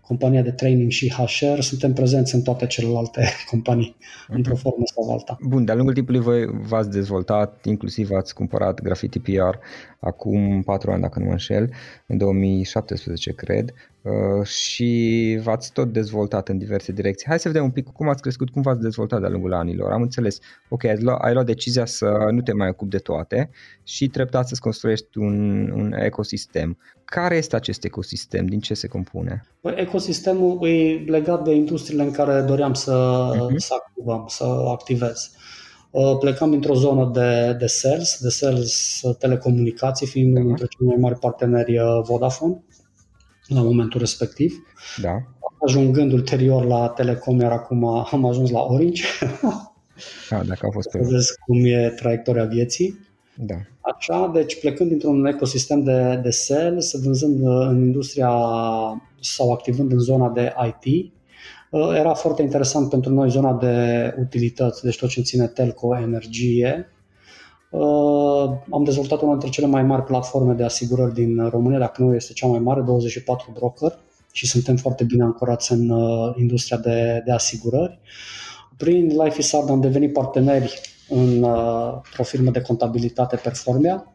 compania 0.06 0.42
de 0.42 0.50
training 0.50 0.90
și 0.90 1.12
HR, 1.12 1.60
suntem 1.60 1.92
prezenți 1.92 2.34
în 2.34 2.42
toate 2.42 2.66
celelalte 2.66 3.28
companii, 3.50 3.96
mm-hmm. 3.98 4.34
într-o 4.34 4.54
formă 4.54 4.84
sau 4.94 5.12
alta. 5.12 5.36
Bun, 5.40 5.64
de-a 5.64 5.74
lungul 5.74 5.94
timpului 5.94 6.20
voi 6.20 6.46
v-ați 6.46 6.90
dezvoltat, 6.90 7.64
inclusiv 7.64 8.10
ați 8.10 8.34
cumpărat 8.34 8.80
Graffiti 8.80 9.18
PR 9.18 9.56
acum 10.00 10.62
4 10.62 10.90
ani, 10.90 11.02
dacă 11.02 11.18
nu 11.18 11.24
mă 11.24 11.30
înșel, 11.30 11.70
în 12.06 12.18
2017, 12.18 13.32
cred, 13.32 13.70
uh, 13.70 13.95
și 14.44 15.38
v-ați 15.42 15.72
tot 15.72 15.92
dezvoltat 15.92 16.48
în 16.48 16.58
diverse 16.58 16.92
direcții. 16.92 17.26
Hai 17.28 17.38
să 17.38 17.48
vedem 17.48 17.64
un 17.64 17.70
pic 17.70 17.86
cum 17.86 18.08
ați 18.08 18.22
crescut, 18.22 18.50
cum 18.50 18.62
v-ați 18.62 18.80
dezvoltat 18.80 19.20
de-a 19.20 19.28
lungul 19.28 19.54
anilor. 19.54 19.90
Am 19.90 20.02
înțeles, 20.02 20.38
ok, 20.68 20.84
ai 20.84 21.00
luat, 21.00 21.22
ai 21.22 21.32
luat 21.32 21.46
decizia 21.46 21.84
să 21.84 22.28
nu 22.30 22.40
te 22.40 22.52
mai 22.52 22.68
ocupi 22.68 22.90
de 22.90 22.98
toate 22.98 23.50
și 23.82 24.08
treptat 24.08 24.48
să-ți 24.48 24.60
construiești 24.60 25.18
un, 25.18 25.70
un 25.70 25.92
ecosistem. 25.92 26.78
Care 27.04 27.36
este 27.36 27.56
acest 27.56 27.84
ecosistem? 27.84 28.46
Din 28.46 28.60
ce 28.60 28.74
se 28.74 28.86
compune? 28.86 29.46
Păi, 29.60 29.74
ecosistemul 29.76 30.66
e 30.66 31.04
legat 31.06 31.44
de 31.44 31.54
industriile 31.54 32.02
în 32.02 32.10
care 32.10 32.40
doream 32.40 32.72
să, 32.72 33.28
uh-huh. 33.32 33.56
să 33.56 33.74
activăm, 33.74 34.24
să 34.28 34.44
activez. 34.68 35.30
Uh, 35.90 36.16
plecam 36.18 36.50
dintr-o 36.50 36.74
zonă 36.74 37.10
de, 37.14 37.56
de 37.58 37.66
sales, 37.66 38.18
de 38.20 38.28
sales 38.28 39.00
uh, 39.02 39.16
telecomunicații, 39.18 40.06
fiind 40.06 40.34
da. 40.34 40.40
unul 40.40 40.46
dintre 40.46 40.66
cei 40.78 40.86
mai 40.86 40.96
mari 40.98 41.18
parteneri 41.18 41.78
uh, 41.78 42.02
Vodafone 42.02 42.62
la 43.48 43.62
momentul 43.62 44.00
respectiv. 44.00 44.54
Da. 45.02 45.22
Ajungând 45.66 46.12
ulterior 46.12 46.64
la 46.64 46.88
Telecom, 46.88 47.40
iar 47.40 47.52
acum 47.52 47.84
am 47.84 48.24
ajuns 48.24 48.50
la 48.50 48.60
Orange. 48.60 49.02
Da, 50.30 50.42
dacă 50.44 50.66
a 50.66 50.70
fost 50.72 50.90
pe... 50.90 50.98
Vezi 50.98 51.32
cum 51.46 51.64
e 51.64 51.92
traiectoria 51.96 52.44
vieții. 52.44 52.98
Da. 53.34 53.54
Așa, 53.80 54.30
deci 54.34 54.60
plecând 54.60 54.88
dintr-un 54.88 55.26
ecosistem 55.26 55.82
de, 55.82 56.20
de 56.22 56.30
sales, 56.30 57.02
vânzând 57.02 57.42
în 57.42 57.84
industria 57.84 58.30
sau 59.20 59.52
activând 59.52 59.92
în 59.92 59.98
zona 59.98 60.30
de 60.30 60.52
IT, 60.66 61.12
Uh, 61.70 61.94
era 61.94 62.14
foarte 62.14 62.42
interesant 62.42 62.88
pentru 62.88 63.12
noi 63.12 63.30
zona 63.30 63.52
de 63.52 64.14
utilități, 64.18 64.82
deci 64.82 64.98
tot 64.98 65.08
ce 65.08 65.20
ține 65.20 65.46
telco, 65.46 65.96
energie. 65.96 66.90
Uh, 67.70 68.50
am 68.70 68.84
dezvoltat 68.84 69.20
una 69.20 69.30
dintre 69.30 69.48
cele 69.48 69.66
mai 69.66 69.82
mari 69.82 70.02
platforme 70.02 70.52
de 70.52 70.64
asigurări 70.64 71.14
din 71.14 71.48
România, 71.48 71.78
dacă 71.78 72.02
nu 72.02 72.14
este 72.14 72.32
cea 72.32 72.46
mai 72.46 72.58
mare, 72.58 72.80
24 72.80 73.50
broker 73.54 73.98
și 74.32 74.46
suntem 74.46 74.76
foarte 74.76 75.04
bine 75.04 75.22
ancorați 75.22 75.72
în 75.72 75.88
uh, 75.88 76.34
industria 76.38 76.76
de, 76.76 77.22
de 77.24 77.32
asigurări. 77.32 77.98
Prin 78.76 79.06
Life 79.06 79.38
is 79.38 79.52
Art 79.52 79.68
am 79.68 79.80
devenit 79.80 80.12
parteneri 80.12 80.80
în 81.08 81.42
o 82.16 82.22
firmă 82.22 82.50
de 82.50 82.60
contabilitate 82.60 83.36
Performia 83.36 84.12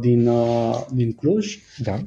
din, 0.00 0.30
din 0.92 1.12
Cluj. 1.12 1.58
Da. 1.78 1.98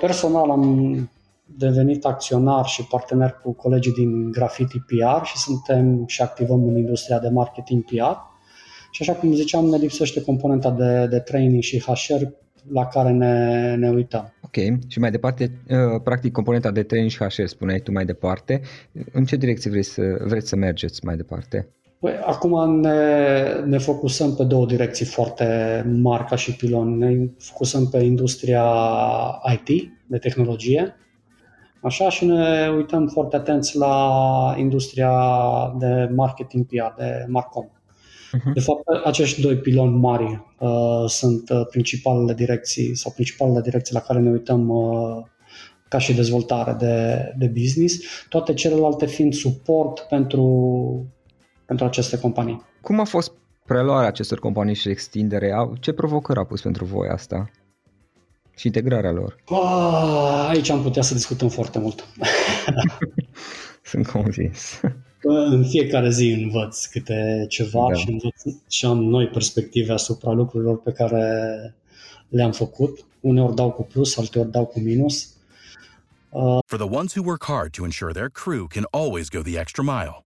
Personal 0.00 0.50
am 0.50 1.08
devenit 1.46 2.04
acționar 2.04 2.64
și 2.64 2.86
partener 2.86 3.40
cu 3.42 3.52
colegii 3.52 3.92
din 3.92 4.30
Graffiti 4.30 4.78
PR 4.78 5.24
și 5.24 5.36
suntem 5.36 6.06
și 6.06 6.22
activăm 6.22 6.68
în 6.68 6.76
industria 6.76 7.18
de 7.18 7.28
marketing 7.28 7.84
PR. 7.84 8.34
Și 8.96 9.02
așa 9.02 9.12
cum 9.12 9.32
ziceam, 9.32 9.64
ne 9.64 9.76
lipsește 9.76 10.22
componenta 10.22 10.70
de, 10.70 11.06
de 11.06 11.18
training 11.18 11.62
și 11.62 11.78
HR 11.80 12.22
la 12.72 12.86
care 12.86 13.10
ne, 13.10 13.74
ne 13.74 13.88
uităm. 13.88 14.32
Ok, 14.42 14.54
și 14.88 14.98
mai 14.98 15.10
departe, 15.10 15.50
uh, 15.68 16.00
practic 16.04 16.32
componenta 16.32 16.70
de 16.70 16.82
training 16.82 17.10
și 17.10 17.18
HR, 17.24 17.44
spuneai 17.44 17.78
tu 17.78 17.92
mai 17.92 18.04
departe. 18.04 18.60
În 19.12 19.24
ce 19.24 19.36
direcție 19.36 19.70
vrei 19.70 19.82
să, 19.82 20.02
vreți 20.24 20.48
să 20.48 20.56
mergeți 20.56 21.04
mai 21.04 21.16
departe? 21.16 21.68
Păi, 22.00 22.12
acum 22.24 22.80
ne, 22.80 23.42
ne 23.64 23.78
focusăm 23.78 24.34
pe 24.34 24.44
două 24.44 24.66
direcții 24.66 25.06
foarte 25.06 25.46
mari 26.00 26.24
ca 26.24 26.36
și 26.36 26.56
pilon. 26.56 26.98
Ne 26.98 27.28
focusăm 27.38 27.88
pe 27.88 27.98
industria 27.98 28.64
IT, 29.52 29.92
de 30.06 30.18
tehnologie, 30.18 30.94
Așa 31.82 32.10
și 32.10 32.24
ne 32.24 32.68
uităm 32.76 33.06
foarte 33.06 33.36
atenți 33.36 33.76
la 33.76 34.54
industria 34.58 35.12
de 35.78 36.10
marketing 36.14 36.66
PR, 36.66 37.02
de 37.02 37.24
Marcom. 37.28 37.66
Uh-huh. 38.26 38.52
De 38.54 38.60
fapt, 38.60 38.82
acești 39.04 39.40
doi 39.40 39.56
piloni 39.56 39.96
mari 39.96 40.44
uh, 40.58 41.04
sunt 41.06 41.50
uh, 41.50 41.66
principalele 41.70 42.34
direcții 42.34 42.96
sau 42.96 43.12
principalele 43.12 43.60
direcții 43.60 43.94
la 43.94 44.00
care 44.00 44.18
ne 44.18 44.30
uităm 44.30 44.68
uh, 44.68 45.24
ca 45.88 45.98
și 45.98 46.14
dezvoltare 46.14 46.72
de, 46.72 47.24
de 47.38 47.46
business, 47.46 47.96
toate 48.28 48.54
celelalte 48.54 49.06
fiind 49.06 49.34
suport 49.34 50.00
pentru, 50.00 50.44
pentru 51.66 51.84
aceste 51.86 52.18
companii. 52.18 52.62
Cum 52.80 53.00
a 53.00 53.04
fost 53.04 53.32
preluarea 53.64 54.08
acestor 54.08 54.38
companii 54.38 54.74
și 54.74 54.88
extindere? 54.88 55.54
Ce 55.80 55.92
provocări 55.92 56.38
a 56.38 56.44
pus 56.44 56.60
pentru 56.60 56.84
voi 56.84 57.08
asta? 57.08 57.50
și 58.56 58.66
integrarea 58.66 59.10
lor? 59.10 59.36
Oh, 59.44 60.46
aici 60.48 60.70
am 60.70 60.82
putea 60.82 61.02
să 61.02 61.14
discutăm 61.14 61.48
foarte 61.48 61.78
mult. 61.78 62.06
Sunt 63.82 64.06
convins. 64.06 64.80
În 65.28 65.64
fiecare 65.64 66.10
zi 66.10 66.30
învăț 66.30 66.84
câte 66.84 67.46
ceva 67.48 67.86
da. 67.88 67.94
și, 67.94 68.10
învăț, 68.10 68.42
și 68.68 68.86
am 68.86 69.04
noi 69.04 69.26
perspective 69.26 69.92
asupra 69.92 70.32
lucrurilor 70.32 70.80
pe 70.80 70.92
care 70.92 71.74
le-am 72.28 72.52
făcut. 72.52 73.04
Uneori 73.20 73.54
dau 73.54 73.70
cu 73.70 73.82
plus, 73.82 74.16
alteori 74.16 74.50
dau 74.50 74.66
cu 74.66 74.80
minus. 74.80 75.34
Uh... 76.30 76.58
For 76.66 76.78
the 76.78 76.96
ones 76.96 77.14
who 77.14 77.22
work 77.24 77.44
hard 77.44 77.70
to 77.70 77.84
ensure 77.84 78.12
their 78.12 78.30
crew 78.30 78.66
can 78.66 78.84
always 78.90 79.28
go 79.28 79.40
the 79.42 79.58
extra 79.58 79.82
mile 79.82 80.25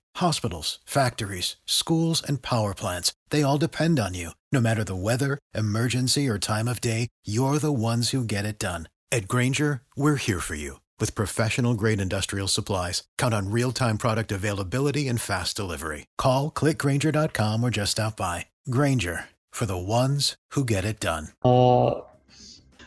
Hospitals, 0.15 0.79
factories, 0.85 1.57
schools, 1.65 2.23
and 2.27 2.41
power 2.41 2.73
plants, 2.73 3.13
they 3.29 3.43
all 3.43 3.59
depend 3.59 3.99
on 3.99 4.13
you. 4.15 4.31
No 4.51 4.59
matter 4.59 4.83
the 4.83 4.95
weather, 4.95 5.37
emergency, 5.53 6.27
or 6.27 6.39
time 6.39 6.67
of 6.67 6.81
day, 6.81 7.07
you're 7.23 7.59
the 7.59 7.71
ones 7.71 8.09
who 8.09 8.23
get 8.23 8.45
it 8.45 8.59
done. 8.59 8.89
At 9.11 9.27
Granger, 9.27 9.81
we're 9.95 10.15
here 10.15 10.39
for 10.39 10.55
you 10.55 10.79
with 10.99 11.15
professional 11.15 11.73
grade 11.75 12.01
industrial 12.01 12.47
supplies. 12.47 13.03
Count 13.17 13.33
on 13.33 13.51
real 13.51 13.71
time 13.71 13.97
product 13.97 14.31
availability 14.31 15.07
and 15.07 15.21
fast 15.21 15.55
delivery. 15.55 16.05
Call 16.17 16.49
clickgranger.com 16.51 17.63
or 17.63 17.69
just 17.69 17.91
stop 17.91 18.17
by. 18.17 18.45
Granger 18.69 19.25
for 19.51 19.65
the 19.65 19.77
ones 19.77 20.35
who 20.55 20.63
get 20.63 20.85
it 20.85 20.99
done. 20.99 21.27
Uh, 21.43 21.91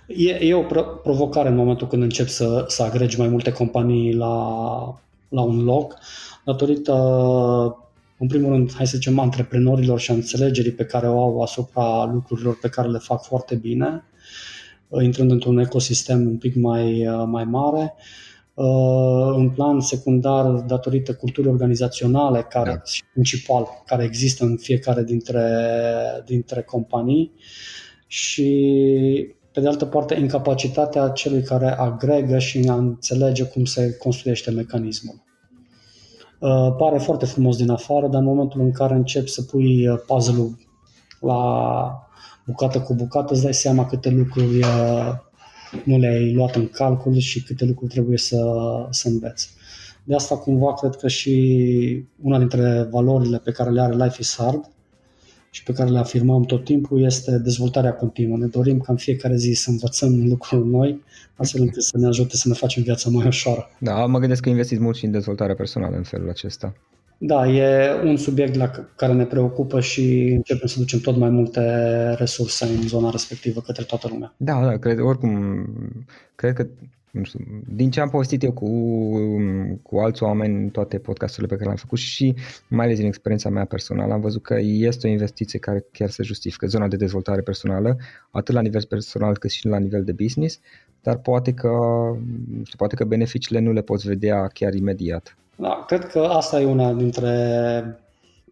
e, 0.07 0.39
e 0.41 0.55
o 0.55 0.63
provocare 1.03 1.49
în 1.49 1.57
momentul 1.57 1.87
când 1.87 2.03
încep 2.03 2.29
să, 2.29 2.65
să 2.69 2.83
agregi 2.83 3.19
mai 3.19 3.29
multe 3.29 3.53
companii 3.53 4.15
la, 4.15 4.35
la 5.29 5.41
un 5.41 5.65
loc, 5.65 5.95
datorită 6.45 6.93
în 8.19 8.27
primul 8.27 8.51
rând, 8.51 8.73
hai 8.75 8.87
să 8.87 8.97
zicem, 8.97 9.19
antreprenorilor 9.19 10.01
și 10.01 10.11
a 10.11 10.15
înțelegerii 10.15 10.73
pe 10.73 10.85
care 10.85 11.09
o 11.09 11.21
au 11.21 11.41
asupra 11.41 12.11
lucrurilor 12.13 12.59
pe 12.59 12.69
care 12.69 12.89
le 12.89 12.99
fac 12.99 13.25
foarte 13.25 13.55
bine, 13.55 14.05
intrând 15.03 15.31
într-un 15.31 15.59
ecosistem 15.59 16.27
un 16.27 16.37
pic 16.37 16.55
mai, 16.55 17.09
mai 17.27 17.45
mare, 17.45 17.95
Uh, 18.55 19.35
în 19.37 19.51
plan 19.51 19.81
secundar, 19.81 20.47
datorită 20.47 21.15
culturii 21.15 21.51
organizaționale, 21.51 22.47
care 22.49 22.71
da. 22.71 22.83
principal, 23.13 23.67
care 23.87 24.05
există 24.05 24.45
în 24.45 24.57
fiecare 24.57 25.03
dintre, 25.03 25.43
dintre 26.27 26.63
companii 26.63 27.33
și 28.07 29.29
pe 29.53 29.61
de 29.61 29.69
altă 29.69 29.85
parte, 29.85 30.15
incapacitatea 30.15 31.09
celui 31.09 31.43
care 31.43 31.67
agregă 31.67 32.39
și 32.39 32.67
a 32.69 32.75
înțelege 32.75 33.45
cum 33.45 33.65
se 33.65 33.97
construiește 33.97 34.51
mecanismul. 34.51 35.24
Uh, 36.45 36.75
pare 36.77 36.99
foarte 36.99 37.25
frumos 37.27 37.57
din 37.57 37.71
afară, 37.71 38.07
dar 38.07 38.21
în 38.21 38.27
momentul 38.27 38.61
în 38.61 38.73
care 38.73 38.95
începi 38.95 39.31
să 39.31 39.43
pui 39.43 39.89
uh, 39.89 39.99
puzzle-ul 40.07 40.57
la 41.21 41.39
bucată 42.47 42.81
cu 42.81 42.95
bucată, 42.95 43.33
îți 43.33 43.43
dai 43.43 43.55
seama 43.55 43.87
câte 43.87 44.11
lucruri 44.11 44.59
uh, 44.59 45.13
nu 45.85 45.99
le-ai 45.99 46.33
luat 46.33 46.55
în 46.55 46.69
calcul 46.69 47.19
și 47.19 47.43
câte 47.43 47.65
lucruri 47.65 47.93
trebuie 47.93 48.19
să, 48.19 48.37
să 48.91 49.09
înveți. 49.09 49.51
De 50.05 50.15
asta 50.15 50.37
cumva 50.37 50.75
cred 50.75 50.95
că 50.95 51.09
și 51.09 52.05
una 52.23 52.39
dintre 52.39 52.89
valorile 52.91 53.39
pe 53.39 53.51
care 53.51 53.71
le 53.71 53.81
are 53.81 53.95
Life 53.95 54.17
is 54.19 54.37
Hard 54.39 54.71
și 55.55 55.63
pe 55.63 55.73
care 55.73 55.91
le 55.91 55.99
afirmăm 55.99 56.43
tot 56.43 56.65
timpul 56.65 57.03
este 57.03 57.39
dezvoltarea 57.39 57.95
continuă. 57.95 58.37
Ne 58.37 58.47
dorim 58.47 58.79
ca 58.79 58.93
în 58.93 58.99
fiecare 58.99 59.37
zi 59.37 59.53
să 59.53 59.71
învățăm 59.71 60.27
lucruri 60.29 60.67
noi, 60.67 61.03
astfel 61.37 61.61
încât 61.61 61.83
să 61.83 61.99
ne 61.99 62.07
ajute 62.07 62.37
să 62.37 62.49
ne 62.49 62.55
facem 62.55 62.83
viața 62.83 63.11
mai 63.11 63.27
ușoară. 63.27 63.71
Da, 63.79 64.07
mă 64.07 64.19
gândesc 64.19 64.43
că 64.43 64.49
investiți 64.49 64.81
mult 64.81 64.97
și 64.97 65.05
în 65.05 65.11
dezvoltarea 65.11 65.55
personală 65.55 65.97
în 65.97 66.03
felul 66.03 66.29
acesta. 66.29 66.75
Da, 67.19 67.49
e 67.49 67.93
un 68.05 68.17
subiect 68.17 68.55
la 68.55 68.71
care 68.97 69.13
ne 69.13 69.25
preocupă 69.25 69.81
și 69.81 70.33
începem 70.37 70.67
să 70.67 70.79
ducem 70.79 70.99
tot 70.99 71.17
mai 71.17 71.31
multe 71.31 71.61
resurse 72.15 72.65
în 72.65 72.89
zona 72.89 73.11
respectivă 73.11 73.61
către 73.61 73.85
toată 73.85 74.09
lumea. 74.11 74.35
Da, 74.37 74.61
da, 74.65 74.77
cred, 74.77 74.99
oricum, 74.99 75.67
cred 76.35 76.53
că 76.55 76.67
nu 77.15 77.25
știu, 77.25 77.41
din 77.69 77.91
ce 77.91 78.01
am 78.01 78.09
povestit 78.09 78.43
eu 78.43 78.53
cu, 78.53 78.69
cu 79.83 79.99
alți 79.99 80.23
oameni 80.23 80.63
în 80.63 80.69
toate 80.69 80.99
podcasturile 80.99 81.47
pe 81.47 81.55
care 81.55 81.67
le-am 81.67 81.81
făcut 81.81 81.99
și 81.99 82.35
mai 82.69 82.85
ales 82.85 82.99
din 82.99 83.07
experiența 83.07 83.49
mea 83.49 83.65
personală, 83.65 84.13
am 84.13 84.21
văzut 84.21 84.43
că 84.43 84.59
este 84.61 85.07
o 85.07 85.11
investiție 85.11 85.59
care 85.59 85.87
chiar 85.93 86.11
se 86.11 86.23
justifică 86.23 86.67
zona 86.67 86.89
de 86.89 86.97
dezvoltare 86.97 87.41
personală, 87.41 87.97
atât 88.31 88.55
la 88.55 88.61
nivel 88.61 88.85
personal 88.89 89.39
cât 89.39 89.51
și 89.51 89.67
la 89.67 89.79
nivel 89.79 90.05
de 90.05 90.13
business, 90.13 90.61
dar 91.03 91.17
poate 91.17 91.53
că, 91.53 91.69
nu 92.51 92.65
știu, 92.65 92.77
poate 92.77 92.95
că 92.95 93.05
beneficiile 93.05 93.61
nu 93.61 93.73
le 93.73 93.83
poți 93.83 94.07
vedea 94.07 94.47
chiar 94.47 94.75
imediat. 94.75 95.37
Da, 95.57 95.85
cred 95.87 96.05
că 96.05 96.19
asta 96.19 96.61
e 96.61 96.65
una 96.65 96.93
dintre 96.93 97.31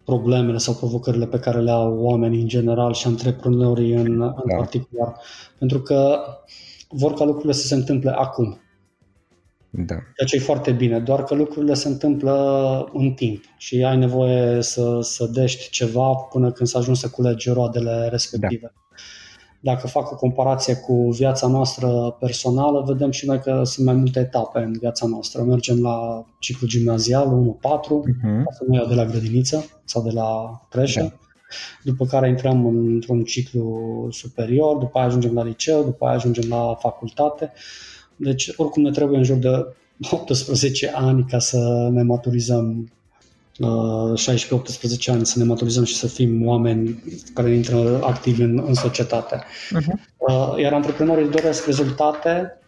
problemele 0.04 0.59
sau 0.59 0.75
provocările 0.75 1.26
pe 1.26 1.38
care 1.38 1.61
le 1.61 1.71
au 1.71 1.99
oamenii 1.99 2.40
în 2.40 2.49
general 2.49 2.92
și 2.92 3.07
antreprenorii 3.07 3.92
în, 3.92 4.21
în 4.21 4.45
da. 4.49 4.57
particular. 4.57 5.16
Pentru 5.59 5.81
că 5.81 6.19
vor 6.92 7.14
ca 7.14 7.25
lucrurile 7.25 7.52
să 7.52 7.66
se 7.66 7.75
întâmple 7.75 8.11
acum. 8.11 8.61
Da. 9.70 9.94
Ceea 9.94 10.28
ce 10.28 10.37
e 10.37 10.38
foarte 10.38 10.72
bine, 10.72 10.99
doar 10.99 11.25
că 11.25 11.34
lucrurile 11.34 11.75
se 11.75 11.88
întâmplă 11.88 12.88
în 12.92 13.12
timp 13.12 13.42
și 13.56 13.84
ai 13.84 13.96
nevoie 13.96 14.62
să, 14.62 14.99
să 15.00 15.26
dești 15.32 15.70
ceva 15.70 16.14
până 16.14 16.52
când 16.52 16.68
să 16.68 16.78
ajungi 16.78 17.00
să 17.00 17.08
culegi 17.08 17.50
roadele 17.50 18.08
respective. 18.11 18.72
Da. 18.75 18.80
Dacă 19.61 19.87
fac 19.87 20.11
o 20.11 20.16
comparație 20.16 20.75
cu 20.75 21.08
viața 21.11 21.46
noastră 21.46 22.16
personală, 22.20 22.84
vedem 22.87 23.11
și 23.11 23.26
noi 23.26 23.40
că 23.40 23.61
sunt 23.64 23.87
mai 23.87 23.94
multe 23.94 24.18
etape 24.18 24.58
în 24.58 24.72
viața 24.72 25.06
noastră. 25.06 25.42
Mergem 25.42 25.80
la 25.80 26.25
ciclu 26.38 26.66
gimnazial 26.66 27.26
1-4, 27.26 27.28
uh-huh. 27.28 28.42
să 28.50 28.64
nu 28.66 28.87
de 28.87 28.94
la 28.94 29.04
grădiniță 29.04 29.64
sau 29.84 30.02
de 30.02 30.11
la 30.11 30.61
creșă. 30.70 31.00
Da 31.00 31.22
după 31.82 32.04
care 32.06 32.28
intrăm 32.28 32.66
într-un 32.66 33.25
ciclu 33.25 34.09
superior, 34.11 34.76
după 34.76 34.99
aia 34.99 35.06
ajungem 35.06 35.35
la 35.35 35.44
liceu, 35.44 35.85
după 35.85 36.04
aia 36.04 36.14
ajungem 36.14 36.49
la 36.49 36.76
facultate. 36.80 37.52
Deci, 38.16 38.52
oricum 38.56 38.82
ne 38.82 38.90
trebuie 38.90 39.18
în 39.18 39.25
jur 39.25 39.37
de 39.37 39.66
18 40.11 40.92
ani 40.94 41.25
ca 41.28 41.38
să 41.38 41.88
ne 41.92 42.02
maturizăm 42.02 42.92
16-18 43.59 43.61
uh, 43.61 45.09
ani 45.09 45.26
să 45.26 45.38
ne 45.38 45.44
maturizăm 45.44 45.85
și 45.85 45.94
să 45.94 46.06
fim 46.06 46.47
oameni 46.47 47.02
care 47.35 47.54
intră 47.54 48.04
activi 48.04 48.42
în, 48.42 48.62
în 48.66 48.75
societate. 48.75 49.44
Uh-huh. 49.78 50.61
Iar 50.61 50.73
antreprenorii 50.73 51.28
doresc 51.28 51.66
rezultate 51.66 52.62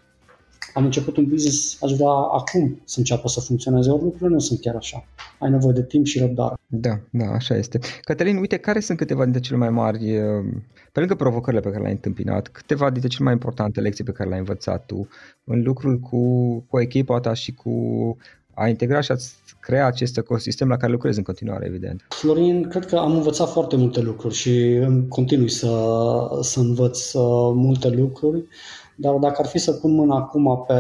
am 0.75 0.85
început 0.85 1.17
un 1.17 1.27
business, 1.27 1.83
aș 1.83 1.93
vrea 1.93 2.09
acum 2.09 2.81
să 2.85 2.99
înceapă 2.99 3.29
să 3.29 3.41
funcționeze, 3.41 3.91
ori 3.91 4.03
lucrurile 4.03 4.35
nu 4.35 4.39
sunt 4.39 4.61
chiar 4.61 4.75
așa. 4.75 5.05
Ai 5.39 5.51
nevoie 5.51 5.73
de 5.73 5.85
timp 5.85 6.05
și 6.05 6.19
răbdare. 6.19 6.55
Da, 6.67 7.01
da, 7.11 7.27
așa 7.27 7.57
este. 7.57 7.79
Cătălin, 8.03 8.37
uite, 8.37 8.57
care 8.57 8.81
sunt 8.81 8.99
câteva 8.99 9.23
dintre 9.23 9.41
cele 9.41 9.59
mai 9.59 9.71
mari, 9.71 10.19
uh, 10.19 10.45
pe 10.93 10.99
lângă 10.99 11.15
provocările 11.15 11.63
pe 11.63 11.69
care 11.69 11.81
le-ai 11.81 11.93
întâmpinat, 11.93 12.49
câteva 12.49 12.91
dintre 12.91 13.09
cele 13.09 13.25
mai 13.25 13.33
importante 13.33 13.81
lecții 13.81 14.05
pe 14.05 14.13
care 14.13 14.29
le-ai 14.29 14.41
învățat 14.41 14.87
tu 14.87 15.09
în 15.45 15.63
lucrul 15.63 15.99
cu, 15.99 16.59
cu 16.69 16.81
echipa 16.81 17.21
ta 17.21 17.35
și 17.35 17.53
cu 17.53 17.71
a 18.55 18.69
integra 18.69 19.01
și 19.01 19.13
a 19.13 19.17
crea 19.61 19.87
acest 19.87 20.17
ecosistem 20.17 20.69
la 20.69 20.77
care 20.77 20.93
lucrezi 20.93 21.19
în 21.19 21.25
continuare, 21.25 21.67
evident. 21.67 22.05
Florin, 22.09 22.69
cred 22.69 22.87
că 22.87 22.97
am 22.97 23.13
învățat 23.13 23.51
foarte 23.51 23.77
multe 23.77 24.01
lucruri 24.01 24.35
și 24.35 24.81
continui 25.09 25.51
să, 25.51 25.69
să 26.41 26.61
învăț 26.61 27.13
uh, 27.13 27.53
multe 27.55 27.89
lucruri. 27.89 28.45
Dar 28.97 29.15
dacă 29.15 29.41
ar 29.41 29.47
fi 29.47 29.59
să 29.59 29.73
pun 29.73 29.95
mâna 29.95 30.17
acum 30.17 30.65
pe 30.67 30.75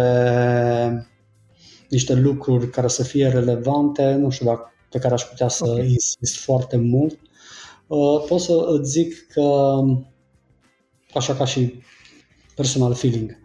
niște 1.88 2.14
lucruri 2.14 2.70
care 2.70 2.88
să 2.88 3.02
fie 3.02 3.28
relevante, 3.28 4.14
nu 4.14 4.30
știu 4.30 4.46
dacă 4.46 4.72
pe 4.90 4.98
care 4.98 5.14
aș 5.14 5.22
putea 5.22 5.48
să 5.48 5.64
okay. 5.68 5.88
insist 5.88 6.38
foarte 6.38 6.76
mult, 6.76 7.18
uh, 7.86 8.24
pot 8.28 8.40
să 8.40 8.64
îți 8.66 8.90
zic 8.90 9.26
că, 9.26 9.78
așa 11.14 11.34
ca 11.34 11.44
și 11.44 11.74
personal 12.54 12.94
feeling, 12.94 13.42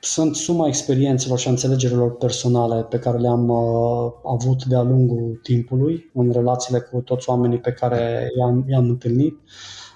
sunt 0.00 0.36
suma 0.36 0.66
experiențelor 0.66 1.38
și 1.38 1.48
a 1.48 1.50
înțelegerilor 1.50 2.16
personale 2.16 2.82
pe 2.82 2.98
care 2.98 3.18
le-am 3.18 3.48
uh, 3.48 4.12
avut 4.24 4.64
de-a 4.64 4.82
lungul 4.82 5.40
timpului 5.42 6.10
în 6.14 6.32
relațiile 6.32 6.80
cu 6.80 7.00
toți 7.00 7.28
oamenii 7.28 7.58
pe 7.58 7.72
care 7.72 8.28
i-am, 8.38 8.64
i-am 8.68 8.88
întâlnit. 8.88 9.38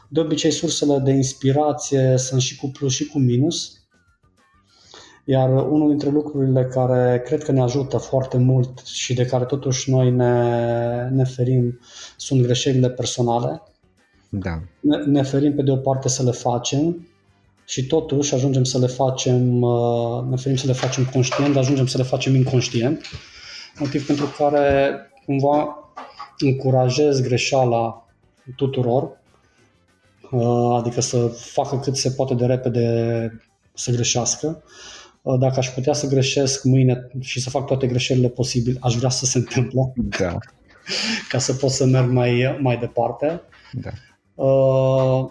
De 0.08 0.20
obicei, 0.20 0.50
sursele 0.50 0.98
de 0.98 1.10
inspirație 1.10 2.14
sunt 2.16 2.40
și 2.40 2.56
cu 2.56 2.66
plus 2.66 2.92
și 2.92 3.06
cu 3.06 3.18
minus. 3.18 3.77
Iar 5.30 5.50
unul 5.50 5.88
dintre 5.88 6.10
lucrurile 6.10 6.64
care 6.64 7.22
cred 7.24 7.42
că 7.42 7.52
ne 7.52 7.60
ajută 7.60 7.96
foarte 7.96 8.36
mult 8.36 8.78
și 8.84 9.14
de 9.14 9.24
care 9.24 9.44
totuși 9.44 9.90
noi 9.90 10.10
ne, 10.10 11.08
ne 11.08 11.24
ferim 11.24 11.80
sunt 12.16 12.42
greșelile 12.42 12.90
personale. 12.90 13.62
Da. 14.28 14.60
Ne, 14.80 14.96
ne 14.96 15.22
ferim 15.22 15.54
pe 15.54 15.62
de 15.62 15.70
o 15.70 15.76
parte 15.76 16.08
să 16.08 16.22
le 16.22 16.30
facem 16.30 17.08
și 17.64 17.86
totuși 17.86 18.34
ajungem 18.34 18.64
să 18.64 18.78
le 18.78 18.86
facem, 18.86 19.62
uh, 19.62 20.24
ne 20.28 20.36
ferim 20.36 20.56
să 20.56 20.66
le 20.66 20.72
facem 20.72 21.04
conștient, 21.12 21.52
dar 21.52 21.62
ajungem 21.62 21.86
să 21.86 21.96
le 21.96 22.04
facem 22.04 22.34
inconștient. 22.34 23.00
Motiv 23.78 24.06
pentru 24.06 24.34
care 24.38 24.96
cumva 25.24 25.76
încurajez 26.38 27.20
greșeala 27.20 28.06
tuturor, 28.56 29.20
uh, 30.30 30.76
adică 30.78 31.00
să 31.00 31.26
facă 31.26 31.78
cât 31.78 31.96
se 31.96 32.10
poate 32.10 32.34
de 32.34 32.46
repede 32.46 33.42
să 33.74 33.90
greșească 33.90 34.62
Uh, 34.64 34.97
dacă 35.36 35.54
aș 35.58 35.68
putea 35.68 35.92
să 35.92 36.06
greșesc 36.06 36.64
mâine 36.64 37.10
și 37.20 37.40
să 37.40 37.50
fac 37.50 37.66
toate 37.66 37.86
greșelile 37.86 38.28
posibile, 38.28 38.78
aș 38.82 38.94
vrea 38.94 39.10
să 39.10 39.24
se 39.24 39.38
întâmple. 39.38 39.92
Da. 40.18 40.38
Ca 41.30 41.38
să 41.38 41.52
pot 41.54 41.70
să 41.70 41.86
merg 41.86 42.10
mai, 42.10 42.58
mai 42.60 42.76
departe. 42.76 43.40
Da. 43.72 43.90
Uh, 44.44 45.28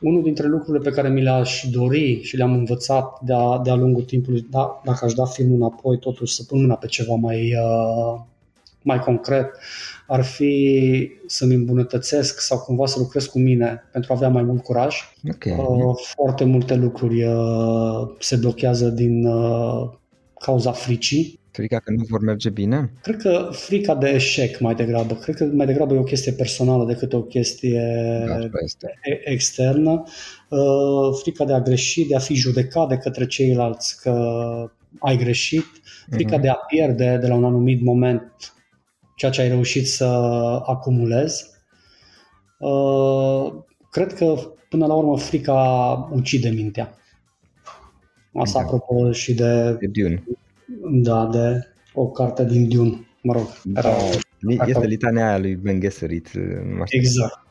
unul 0.00 0.22
dintre 0.22 0.46
lucrurile 0.46 0.90
pe 0.90 0.94
care 0.94 1.08
mi 1.08 1.22
le-aș 1.22 1.64
dori 1.70 2.20
și 2.22 2.36
le-am 2.36 2.52
învățat 2.52 3.20
de-a, 3.20 3.60
de-a 3.62 3.74
lungul 3.74 4.02
timpului, 4.02 4.46
da, 4.50 4.80
dacă 4.84 5.04
aș 5.04 5.12
da 5.12 5.24
filmul 5.24 5.56
înapoi, 5.56 5.98
totuși 5.98 6.34
să 6.34 6.44
pun 6.44 6.60
mâna 6.60 6.74
pe 6.74 6.86
ceva 6.86 7.14
mai, 7.14 7.54
uh, 7.54 8.20
mai 8.86 8.98
concret, 8.98 9.50
ar 10.06 10.24
fi 10.24 11.10
să-mi 11.26 11.54
îmbunătățesc 11.54 12.40
sau 12.40 12.58
cumva 12.58 12.86
să 12.86 12.98
lucrez 12.98 13.26
cu 13.26 13.38
mine 13.38 13.84
pentru 13.92 14.12
a 14.12 14.16
avea 14.16 14.28
mai 14.28 14.42
mult 14.42 14.62
curaj. 14.62 14.96
Okay. 15.34 15.52
Uh, 15.58 15.94
foarte 16.14 16.44
multe 16.44 16.74
lucruri 16.74 17.24
uh, 17.24 18.14
se 18.18 18.36
blochează 18.36 18.88
din 18.88 19.26
uh, 19.26 19.90
cauza 20.38 20.72
fricii. 20.72 21.40
Frica 21.50 21.78
că 21.78 21.90
nu 21.90 22.04
vor 22.08 22.20
merge 22.20 22.50
bine? 22.50 22.92
Cred 23.02 23.16
că 23.16 23.48
frica 23.50 23.94
de 23.94 24.08
eșec 24.08 24.60
mai 24.60 24.74
degrabă. 24.74 25.14
Cred 25.14 25.34
că 25.34 25.44
mai 25.44 25.66
degrabă 25.66 25.94
e 25.94 25.98
o 25.98 26.02
chestie 26.02 26.32
personală 26.32 26.84
decât 26.84 27.12
o 27.12 27.22
chestie 27.22 27.82
da, 28.26 28.38
externă. 29.24 30.02
Frica 31.22 31.44
de 31.44 31.52
a 31.52 31.60
greși, 31.60 32.06
de 32.06 32.16
a 32.16 32.18
fi 32.18 32.34
judecat 32.34 32.88
de 32.88 32.96
către 32.96 33.26
ceilalți 33.26 34.00
că 34.02 34.12
ai 34.98 35.16
greșit. 35.16 35.64
Frica 36.10 36.38
uh-huh. 36.38 36.42
de 36.42 36.48
a 36.48 36.54
pierde 36.54 37.18
de 37.20 37.26
la 37.26 37.34
un 37.34 37.44
anumit 37.44 37.82
moment 37.82 38.55
ceea 39.16 39.30
ce 39.30 39.40
ai 39.40 39.48
reușit 39.48 39.88
să 39.88 40.04
acumulezi. 40.66 41.44
Uh, 42.58 43.52
cred 43.90 44.12
că 44.14 44.34
până 44.68 44.86
la 44.86 44.94
urmă 44.94 45.18
frica 45.18 46.08
ucide 46.12 46.48
mintea. 46.48 46.98
Asta 48.34 48.58
da. 48.58 48.64
apropo 48.64 49.12
și 49.12 49.34
de... 49.34 49.72
De 49.72 49.86
Dune. 49.86 50.24
Da, 50.90 51.26
de 51.26 51.66
o 51.94 52.08
carte 52.08 52.44
din 52.44 52.68
Dune, 52.68 53.06
mă 53.22 53.32
rog. 53.32 53.46
Da. 53.64 53.80
Era 53.80 54.66
este 54.66 54.86
litania 54.86 55.28
aia 55.28 55.38
lui 55.38 55.54
Ben 55.54 55.80
Gesserit. 55.80 56.30
Exact. 56.84 57.46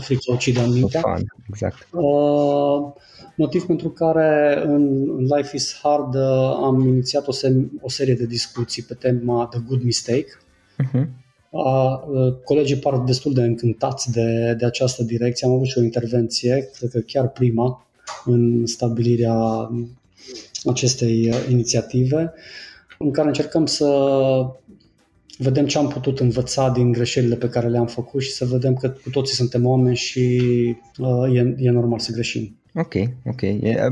frica 0.00 0.32
ucide 0.32 0.60
mintea. 0.72 1.00
Fan. 1.00 1.22
Exact. 1.48 1.88
Uh, 1.90 2.92
motiv 3.36 3.66
pentru 3.66 3.88
care 3.88 4.62
în, 4.64 5.08
în 5.16 5.26
Life 5.36 5.56
is 5.56 5.78
Hard 5.82 6.14
uh, 6.14 6.58
am 6.62 6.80
inițiat 6.80 7.26
o, 7.28 7.32
se- 7.32 7.68
o 7.80 7.88
serie 7.88 8.14
de 8.14 8.26
discuții 8.26 8.82
pe 8.82 8.94
tema 8.94 9.46
The 9.46 9.60
Good 9.66 9.82
Mistake. 9.82 10.26
Uh-huh. 10.82 11.06
A, 11.52 12.04
uh, 12.08 12.34
colegii 12.44 12.76
par 12.76 12.98
destul 12.98 13.32
de 13.32 13.42
încântați 13.42 14.10
de, 14.10 14.54
de 14.58 14.64
această 14.64 15.02
direcție. 15.02 15.46
Am 15.46 15.52
avut 15.52 15.66
și 15.66 15.78
o 15.78 15.82
intervenție, 15.82 16.70
cred 16.78 16.90
că 16.90 16.98
chiar 16.98 17.28
prima, 17.28 17.86
în 18.24 18.66
stabilirea 18.66 19.70
acestei 20.64 21.28
uh, 21.28 21.46
inițiative, 21.50 22.32
în 22.98 23.10
care 23.10 23.26
încercăm 23.26 23.66
să 23.66 23.86
vedem 25.38 25.66
ce 25.66 25.78
am 25.78 25.88
putut 25.88 26.20
învăța 26.20 26.70
din 26.70 26.92
greșelile 26.92 27.36
pe 27.36 27.48
care 27.48 27.68
le-am 27.68 27.86
făcut 27.86 28.22
și 28.22 28.30
să 28.30 28.44
vedem 28.44 28.74
că 28.74 28.88
cu 28.88 29.10
toții 29.10 29.34
suntem 29.34 29.66
oameni 29.66 29.96
și 29.96 30.40
uh, 30.98 31.34
e, 31.34 31.54
e 31.58 31.70
normal 31.70 31.98
să 31.98 32.12
greșim. 32.12 32.57
Ok, 32.74 32.94
ok. 33.24 33.40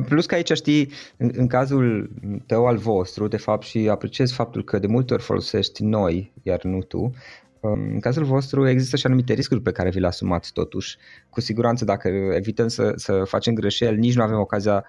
Plus 0.07 0.27
că 0.27 0.35
aici 0.35 0.53
știi, 0.53 0.93
în, 1.17 1.31
în 1.35 1.47
cazul 1.47 2.11
tău 2.47 2.67
al 2.67 2.77
vostru, 2.77 3.29
de 3.29 3.37
fapt, 3.37 3.63
și 3.63 3.89
apreciez 3.89 4.33
faptul 4.33 4.65
că 4.65 4.79
de 4.79 4.87
multe 4.87 5.15
ori 5.15 5.23
folosești 5.23 5.85
noi, 5.85 6.33
iar 6.43 6.65
nu 6.65 6.83
tu, 6.83 7.15
um, 7.61 7.81
în 7.93 8.01
cazul 8.01 8.25
vostru 8.25 8.69
există 8.69 8.97
și 8.97 9.07
anumite 9.07 9.33
riscuri 9.33 9.61
pe 9.61 9.73
care 9.73 9.91
vi 9.91 10.01
le 10.01 10.07
asumați 10.07 10.53
totuși. 10.53 10.97
Cu 11.31 11.41
siguranță 11.41 11.85
dacă 11.85 12.09
evităm 12.35 12.69
să, 12.69 12.93
să 12.97 13.23
facem 13.25 13.55
greșeli, 13.55 13.99
nici 13.99 14.15
nu 14.15 14.23
avem 14.23 14.39
ocazia 14.39 14.85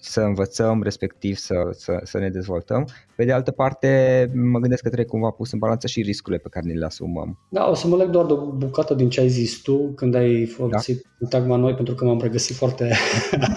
să 0.00 0.20
învățăm, 0.20 0.82
respectiv 0.82 1.36
să, 1.36 1.54
să, 1.70 2.00
să 2.02 2.18
ne 2.18 2.28
dezvoltăm. 2.28 2.88
Pe 3.16 3.24
de 3.24 3.32
altă 3.32 3.50
parte, 3.50 4.30
mă 4.34 4.58
gândesc 4.58 4.82
că 4.82 4.88
trebuie 4.88 5.08
cumva 5.08 5.30
pus 5.30 5.52
în 5.52 5.58
balanță 5.58 5.86
și 5.86 6.02
riscurile 6.02 6.40
pe 6.42 6.48
care 6.48 6.66
ne 6.66 6.72
le 6.72 6.84
asumăm. 6.84 7.38
Da, 7.50 7.68
o 7.70 7.74
să 7.74 7.86
mă 7.86 7.96
leg 7.96 8.08
doar 8.08 8.26
de 8.26 8.32
o 8.32 8.36
bucată 8.36 8.94
din 8.94 9.08
ce 9.08 9.20
ai 9.20 9.28
zis 9.28 9.60
tu 9.60 9.92
când 9.94 10.14
ai 10.14 10.46
folosit 10.46 11.06
da. 11.18 11.28
tagma 11.28 11.56
noi, 11.56 11.74
pentru 11.74 11.94
că 11.94 12.04
m-am 12.04 12.20
regăsit 12.20 12.56
foarte, 12.56 12.92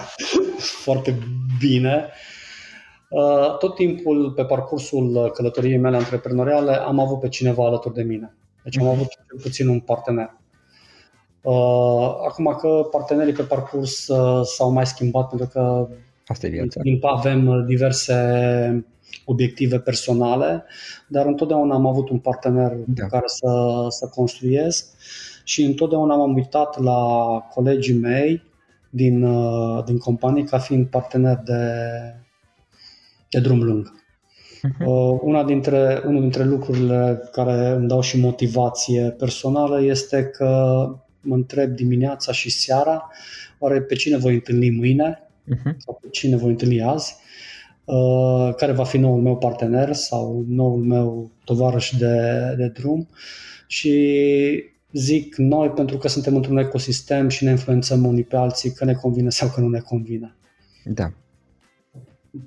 foarte 0.84 1.18
bine. 1.58 2.08
Uh, 3.08 3.56
tot 3.58 3.74
timpul 3.74 4.32
pe 4.32 4.44
parcursul 4.44 5.30
călătoriei 5.34 5.78
mele 5.78 5.96
antreprenoriale 5.96 6.72
am 6.72 7.00
avut 7.00 7.20
pe 7.20 7.28
cineva 7.28 7.66
alături 7.66 7.94
de 7.94 8.02
mine. 8.02 8.36
Deci 8.62 8.78
am 8.78 8.84
mhm. 8.84 8.94
avut 8.94 9.08
cel 9.08 9.40
puțin 9.42 9.68
un 9.68 9.80
partener. 9.80 10.40
Uh, 11.42 12.14
acum 12.28 12.56
că 12.60 12.88
partenerii 12.90 13.32
pe 13.32 13.42
parcurs 13.42 14.08
uh, 14.08 14.40
s-au 14.44 14.70
mai 14.70 14.86
schimbat 14.86 15.28
pentru 15.28 15.46
că 15.46 15.88
Asta 16.26 16.46
e 16.46 16.50
viața. 16.50 16.80
avem 17.00 17.64
diverse 17.66 18.14
obiective 19.24 19.78
personale, 19.78 20.64
dar 21.08 21.26
întotdeauna 21.26 21.74
am 21.74 21.86
avut 21.86 22.08
un 22.08 22.18
partener 22.18 22.72
da. 22.86 23.02
cu 23.02 23.08
care 23.08 23.26
să, 23.26 23.86
să 23.88 24.10
construiesc 24.14 24.86
și 25.44 25.62
întotdeauna 25.62 26.14
m-am 26.14 26.34
uitat 26.34 26.80
la 26.80 27.00
colegii 27.54 27.98
mei 27.98 28.42
din, 28.90 29.22
uh, 29.22 29.84
din 29.84 29.98
companie 29.98 30.44
ca 30.44 30.58
fiind 30.58 30.86
partener 30.86 31.40
de, 31.44 31.62
de 33.30 33.40
drum 33.40 33.62
lung. 33.62 34.00
Uh-huh. 34.68 35.20
Una 35.20 35.44
dintre, 35.44 36.02
unul 36.06 36.20
dintre 36.20 36.44
lucrurile 36.44 37.28
care 37.32 37.68
îmi 37.68 37.88
dau 37.88 38.00
și 38.00 38.20
motivație 38.20 39.14
personală 39.18 39.82
este 39.82 40.24
că 40.24 40.86
mă 41.22 41.34
întreb 41.34 41.70
dimineața 41.70 42.32
și 42.32 42.50
seara, 42.50 43.10
oare 43.58 43.82
pe 43.82 43.94
cine 43.94 44.16
voi 44.16 44.34
întâlni 44.34 44.70
mâine 44.70 45.30
uh-huh. 45.54 45.76
sau 45.76 45.98
pe 46.02 46.08
cine 46.10 46.36
voi 46.36 46.50
întâlni 46.50 46.82
azi, 46.82 47.14
uh, 47.84 48.54
care 48.54 48.72
va 48.72 48.84
fi 48.84 48.98
noul 48.98 49.20
meu 49.20 49.36
partener 49.36 49.92
sau 49.92 50.44
noul 50.48 50.82
meu 50.82 51.30
tovarăș 51.44 51.90
de, 51.98 52.16
de 52.56 52.68
drum 52.68 53.08
și 53.66 54.70
zic 54.92 55.36
noi 55.36 55.68
pentru 55.68 55.96
că 55.96 56.08
suntem 56.08 56.34
într-un 56.36 56.56
ecosistem 56.56 57.28
și 57.28 57.44
ne 57.44 57.50
influențăm 57.50 58.04
unii 58.04 58.24
pe 58.24 58.36
alții 58.36 58.72
că 58.72 58.84
ne 58.84 58.92
convine 58.92 59.30
sau 59.30 59.48
că 59.48 59.60
nu 59.60 59.68
ne 59.68 59.78
convine. 59.78 60.36
Da. 60.84 61.12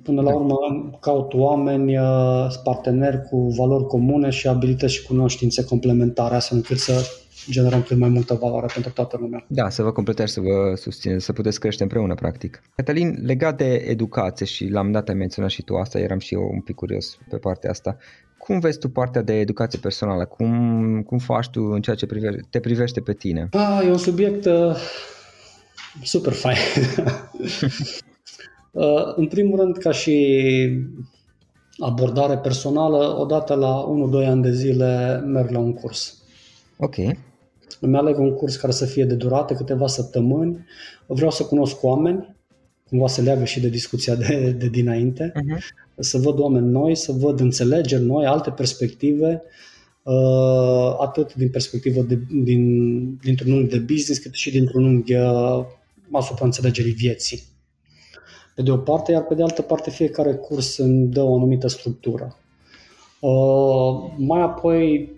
Până 0.02 0.22
la 0.22 0.30
da. 0.30 0.36
urmă 0.36 0.56
caut 1.00 1.34
oameni, 1.34 1.98
uh, 1.98 2.46
parteneri 2.64 3.22
cu 3.22 3.48
valori 3.48 3.86
comune 3.86 4.30
și 4.30 4.48
abilități 4.48 4.94
și 4.94 5.06
cunoștințe 5.06 5.64
complementare, 5.64 6.34
astfel 6.34 6.56
încât 6.56 6.78
să 6.78 7.06
generăm 7.50 7.82
cât 7.82 7.96
mai 7.96 8.08
multă 8.08 8.34
valoare 8.34 8.66
pentru 8.72 8.92
toată 8.92 9.16
lumea. 9.20 9.44
Da, 9.48 9.68
să 9.68 9.82
vă 9.82 9.92
completați, 9.92 10.32
să 10.32 10.40
vă 10.40 10.74
susțineți, 10.74 11.24
să 11.24 11.32
puteți 11.32 11.60
crește 11.60 11.82
împreună, 11.82 12.14
practic. 12.14 12.62
Cătălin, 12.74 13.18
legat 13.22 13.56
de 13.56 13.74
educație 13.74 14.46
și 14.46 14.68
la 14.68 14.80
un 14.80 14.92
dat 14.92 15.08
ai 15.08 15.14
menționat 15.14 15.50
și 15.50 15.62
tu 15.62 15.74
asta, 15.74 15.98
eram 15.98 16.18
și 16.18 16.34
eu 16.34 16.50
un 16.52 16.60
pic 16.60 16.74
curios 16.74 17.18
pe 17.30 17.36
partea 17.36 17.70
asta. 17.70 17.96
Cum 18.38 18.58
vezi 18.58 18.78
tu 18.78 18.88
partea 18.88 19.22
de 19.22 19.32
educație 19.32 19.78
personală? 19.82 20.24
Cum, 20.24 21.02
cum 21.02 21.18
faci 21.18 21.48
tu 21.48 21.62
în 21.62 21.80
ceea 21.80 21.96
ce 21.96 22.06
prive, 22.06 22.40
te 22.50 22.60
privește 22.60 23.00
pe 23.00 23.12
tine? 23.12 23.48
Ah, 23.50 23.80
e 23.84 23.90
un 23.90 23.98
subiect 23.98 24.44
uh, 24.44 24.76
super 26.02 26.32
fain. 26.32 26.56
uh, 28.72 29.14
în 29.16 29.26
primul 29.26 29.60
rând, 29.60 29.76
ca 29.76 29.90
și 29.90 30.38
abordare 31.78 32.38
personală, 32.38 33.16
odată 33.18 33.54
la 33.54 33.84
1-2 34.24 34.26
ani 34.26 34.42
de 34.42 34.52
zile 34.52 35.22
merg 35.26 35.50
la 35.50 35.58
un 35.58 35.74
curs. 35.74 36.22
Ok 36.76 36.96
îmi 37.80 37.96
aleg 37.96 38.18
un 38.18 38.34
curs 38.34 38.56
care 38.56 38.72
să 38.72 38.84
fie 38.84 39.04
de 39.04 39.14
durată, 39.14 39.54
câteva 39.54 39.86
săptămâni, 39.86 40.64
vreau 41.06 41.30
să 41.30 41.44
cunosc 41.44 41.82
oameni, 41.82 42.36
cumva 42.88 43.06
se 43.06 43.20
leagă 43.20 43.44
și 43.44 43.60
de 43.60 43.68
discuția 43.68 44.14
de, 44.14 44.50
de 44.58 44.68
dinainte, 44.68 45.32
uh-huh. 45.32 45.58
să 45.98 46.18
văd 46.18 46.38
oameni 46.38 46.68
noi, 46.68 46.94
să 46.94 47.12
văd 47.12 47.40
înțelegeri 47.40 48.02
noi, 48.02 48.26
alte 48.26 48.50
perspective, 48.50 49.42
uh, 50.02 50.96
atât 50.98 51.34
din 51.34 51.50
perspectivă 51.50 52.02
de, 52.02 52.18
din, 52.42 53.16
dintr-un 53.16 53.52
unghi 53.52 53.70
de 53.70 53.78
business, 53.78 54.20
cât 54.20 54.34
și 54.34 54.50
dintr-un 54.50 54.84
unghi 54.84 55.14
uh, 55.14 55.64
asupra 56.12 56.44
înțelegerii 56.44 56.92
vieții. 56.92 57.42
Pe 58.54 58.62
de 58.62 58.70
o 58.70 58.76
parte, 58.76 59.12
iar 59.12 59.22
pe 59.22 59.34
de 59.34 59.42
altă 59.42 59.62
parte 59.62 59.90
fiecare 59.90 60.34
curs 60.34 60.76
îmi 60.76 61.06
dă 61.06 61.22
o 61.22 61.34
anumită 61.34 61.68
structură. 61.68 62.36
Uh, 63.20 64.12
mai 64.16 64.40
apoi 64.40 65.10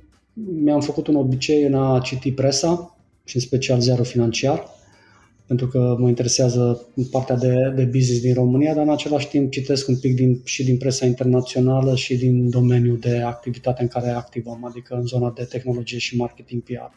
mi-am 0.47 0.81
făcut 0.81 1.07
un 1.07 1.15
obicei 1.15 1.63
în 1.63 1.75
a 1.75 2.01
citi 2.01 2.33
presa 2.33 2.97
și 3.25 3.37
în 3.37 3.43
special 3.43 3.81
ziarul 3.81 4.05
financiar, 4.05 4.67
pentru 5.47 5.69
că 5.69 5.97
mă 5.99 6.09
interesează 6.09 6.87
partea 7.11 7.37
de, 7.37 7.73
de 7.77 7.85
business 7.85 8.21
din 8.21 8.35
România, 8.35 8.75
dar 8.75 8.85
în 8.85 8.91
același 8.91 9.29
timp 9.29 9.51
citesc 9.51 9.89
un 9.89 9.97
pic 9.99 10.15
din, 10.15 10.41
și 10.45 10.65
din 10.65 10.77
presa 10.77 11.07
internațională 11.07 11.95
și 11.95 12.17
din 12.17 12.51
domeniul 12.51 12.99
de 12.99 13.21
activitate 13.21 13.83
în 13.83 13.89
care 13.89 14.09
activăm, 14.09 14.65
adică 14.65 14.95
în 14.95 15.07
zona 15.07 15.33
de 15.37 15.45
tehnologie 15.45 15.99
și 15.99 16.17
marketing 16.17 16.63
PR. 16.63 16.93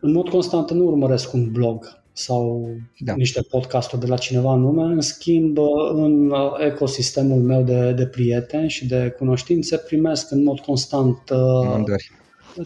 În 0.00 0.12
mod 0.12 0.28
constant 0.28 0.70
nu 0.70 0.84
urmăresc 0.84 1.32
un 1.32 1.50
blog 1.52 1.98
sau 2.12 2.68
da. 2.98 3.14
niște 3.14 3.40
podcasturi 3.50 4.00
de 4.00 4.06
la 4.06 4.16
cineva 4.16 4.50
anume, 4.50 4.82
în 4.82 5.00
schimb 5.00 5.58
în 5.94 6.32
ecosistemul 6.66 7.40
meu 7.40 7.62
de, 7.62 7.92
de 7.92 8.06
prieteni 8.06 8.68
și 8.68 8.86
de 8.86 9.14
cunoștințe 9.18 9.76
primesc 9.76 10.30
în 10.30 10.42
mod 10.42 10.58
constant 10.58 11.18
Mandări 11.64 12.10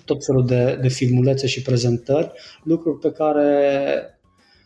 tot 0.05 0.25
felul 0.25 0.47
de, 0.47 0.79
de 0.81 0.89
filmulețe 0.89 1.47
și 1.47 1.63
prezentări, 1.63 2.33
lucruri 2.63 2.99
pe 2.99 3.13
care 3.13 4.09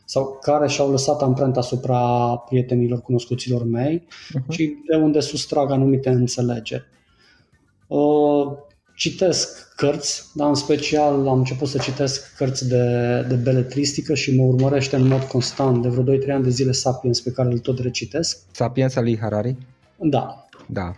sau 0.04 0.38
care 0.42 0.68
și-au 0.68 0.90
lăsat 0.90 1.22
amprenta 1.22 1.60
asupra 1.60 2.36
prietenilor, 2.48 3.00
cunoscuților 3.00 3.64
mei 3.64 4.06
uh-huh. 4.06 4.48
și 4.48 4.76
de 4.90 4.96
unde 4.96 5.20
sustrag 5.20 5.70
anumite 5.70 6.08
înțelegeri. 6.08 6.84
Uh, 7.86 8.46
citesc 8.96 9.74
cărți, 9.76 10.24
dar 10.34 10.48
în 10.48 10.54
special 10.54 11.28
am 11.28 11.38
început 11.38 11.68
să 11.68 11.78
citesc 11.78 12.36
cărți 12.36 12.68
de, 12.68 12.84
de 13.28 13.34
beletristică 13.34 14.14
și 14.14 14.36
mă 14.36 14.42
urmărește 14.42 14.96
în 14.96 15.08
mod 15.08 15.22
constant 15.22 15.82
de 15.82 15.88
vreo 15.88 16.16
2-3 16.16 16.28
ani 16.30 16.44
de 16.44 16.50
zile 16.50 16.72
Sapiens 16.72 17.20
pe 17.20 17.30
care 17.30 17.48
îl 17.48 17.58
tot 17.58 17.78
recitesc. 17.78 18.38
Sapiens 18.50 18.96
al 18.96 19.02
lui 19.02 19.18
Harari? 19.18 19.56
Da. 19.96 20.48
Da. 20.66 20.96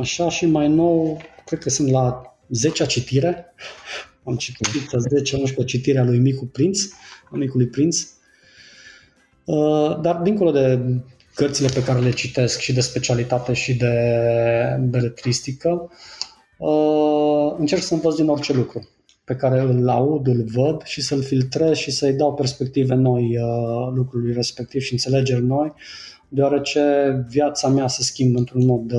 Așa 0.00 0.28
și 0.28 0.46
mai 0.46 0.68
nou, 0.68 1.20
cred 1.44 1.58
că 1.58 1.70
sunt 1.70 1.90
la 1.90 2.31
10 2.52 2.86
citire. 2.86 3.54
Am 4.24 4.36
citit 4.36 4.66
10-11 5.62 5.64
citire 5.66 5.98
a 5.98 6.04
lui 6.04 6.18
Micu 6.18 6.46
Prinț, 6.46 6.80
a 7.30 7.36
Micului 7.36 7.66
Prinț. 7.66 8.06
Uh, 9.44 10.00
dar 10.00 10.16
dincolo 10.16 10.50
de 10.50 10.80
cărțile 11.34 11.68
pe 11.74 11.82
care 11.82 12.00
le 12.00 12.10
citesc 12.10 12.58
și 12.58 12.72
de 12.72 12.80
specialitate 12.80 13.52
și 13.52 13.74
de 13.74 13.94
beletristică, 14.80 15.90
uh, 16.58 17.54
încerc 17.58 17.82
să 17.82 17.94
învăț 17.94 18.14
din 18.14 18.28
orice 18.28 18.52
lucru 18.52 18.88
pe 19.24 19.34
care 19.34 19.60
îl 19.60 19.88
aud, 19.88 20.26
îl 20.26 20.44
văd 20.44 20.82
și 20.82 21.00
să-l 21.00 21.22
filtrez 21.22 21.76
și 21.76 21.90
să-i 21.90 22.12
dau 22.12 22.34
perspective 22.34 22.94
noi 22.94 23.38
uh, 23.38 23.92
lucrului 23.94 24.32
respectiv 24.32 24.80
și 24.80 24.92
înțelegeri 24.92 25.44
noi, 25.44 25.72
deoarece 26.28 26.80
viața 27.28 27.68
mea 27.68 27.86
se 27.88 28.02
schimbă 28.02 28.38
într-un 28.38 28.66
mod 28.66 28.92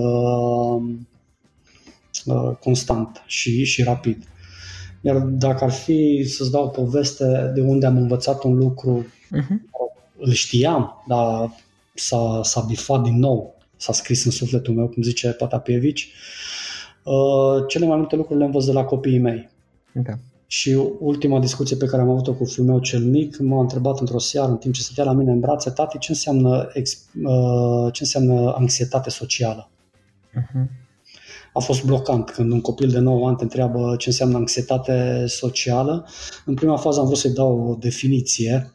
Uh, 2.26 2.52
constant 2.60 3.24
și, 3.26 3.64
și 3.64 3.84
rapid. 3.84 4.24
Iar 5.02 5.18
dacă 5.18 5.64
ar 5.64 5.72
fi 5.72 6.24
să-ți 6.28 6.52
dau 6.52 6.64
o 6.64 6.68
poveste 6.68 7.52
de 7.54 7.62
unde 7.62 7.86
am 7.86 7.98
învățat 7.98 8.44
un 8.44 8.58
lucru, 8.58 9.06
uh-huh. 9.06 9.82
îl 10.18 10.32
știam, 10.32 11.04
dar 11.08 11.52
s-a, 11.94 12.40
s-a 12.44 12.62
bifat 12.62 13.02
din 13.02 13.20
nou, 13.20 13.56
s-a 13.78 13.94
scris 13.94 14.26
în 14.26 14.32
sufletul 14.32 14.74
meu, 14.74 14.88
cum 14.88 15.04
zice 15.04 15.30
Patapievici, 15.30 16.12
uh, 17.04 17.64
cele 17.68 17.86
mai 17.86 17.98
multe 17.98 18.16
lucruri 18.16 18.40
le 18.40 18.46
învăț 18.46 18.66
de 18.66 18.72
la 18.72 18.84
copiii 18.84 19.20
mei. 19.20 19.50
Da. 19.92 20.14
Și 20.48 20.78
ultima 21.00 21.40
discuție 21.40 21.76
pe 21.76 21.86
care 21.86 22.02
am 22.02 22.10
avut-o 22.10 22.34
cu 22.34 22.46
fiul 22.46 22.66
meu 22.66 22.80
cel 22.80 23.02
mic 23.02 23.40
m-a 23.40 23.62
întrebat 23.62 24.00
într-o 24.00 24.20
seară, 24.20 24.52
în 24.52 24.58
timp 24.58 24.74
ce 24.74 24.82
stătea 24.82 25.04
la 25.04 25.14
mine 25.14 25.32
în 25.32 25.40
brațe, 25.40 25.70
tati, 25.70 25.98
ce 25.98 26.12
înseamnă, 26.12 26.72
uh, 26.76 27.94
ce 27.94 28.04
înseamnă 28.04 28.54
anxietate 28.56 29.10
socială? 29.10 29.70
Uh-huh. 30.40 30.83
A 31.54 31.60
fost 31.60 31.84
blocant 31.86 32.30
când 32.30 32.52
un 32.52 32.62
copil 32.62 32.90
de 32.90 33.00
9 33.00 33.28
ani 33.28 33.38
te 33.38 33.44
întreabă 33.44 33.96
ce 33.98 34.10
înseamnă 34.10 34.38
anxietate 34.38 35.26
socială. 35.28 36.08
În 36.46 36.54
prima 36.54 36.78
fază 36.78 37.00
am 37.00 37.06
vrut 37.06 37.18
să-i 37.18 37.34
dau 37.34 37.68
o 37.70 37.76
definiție 37.76 38.74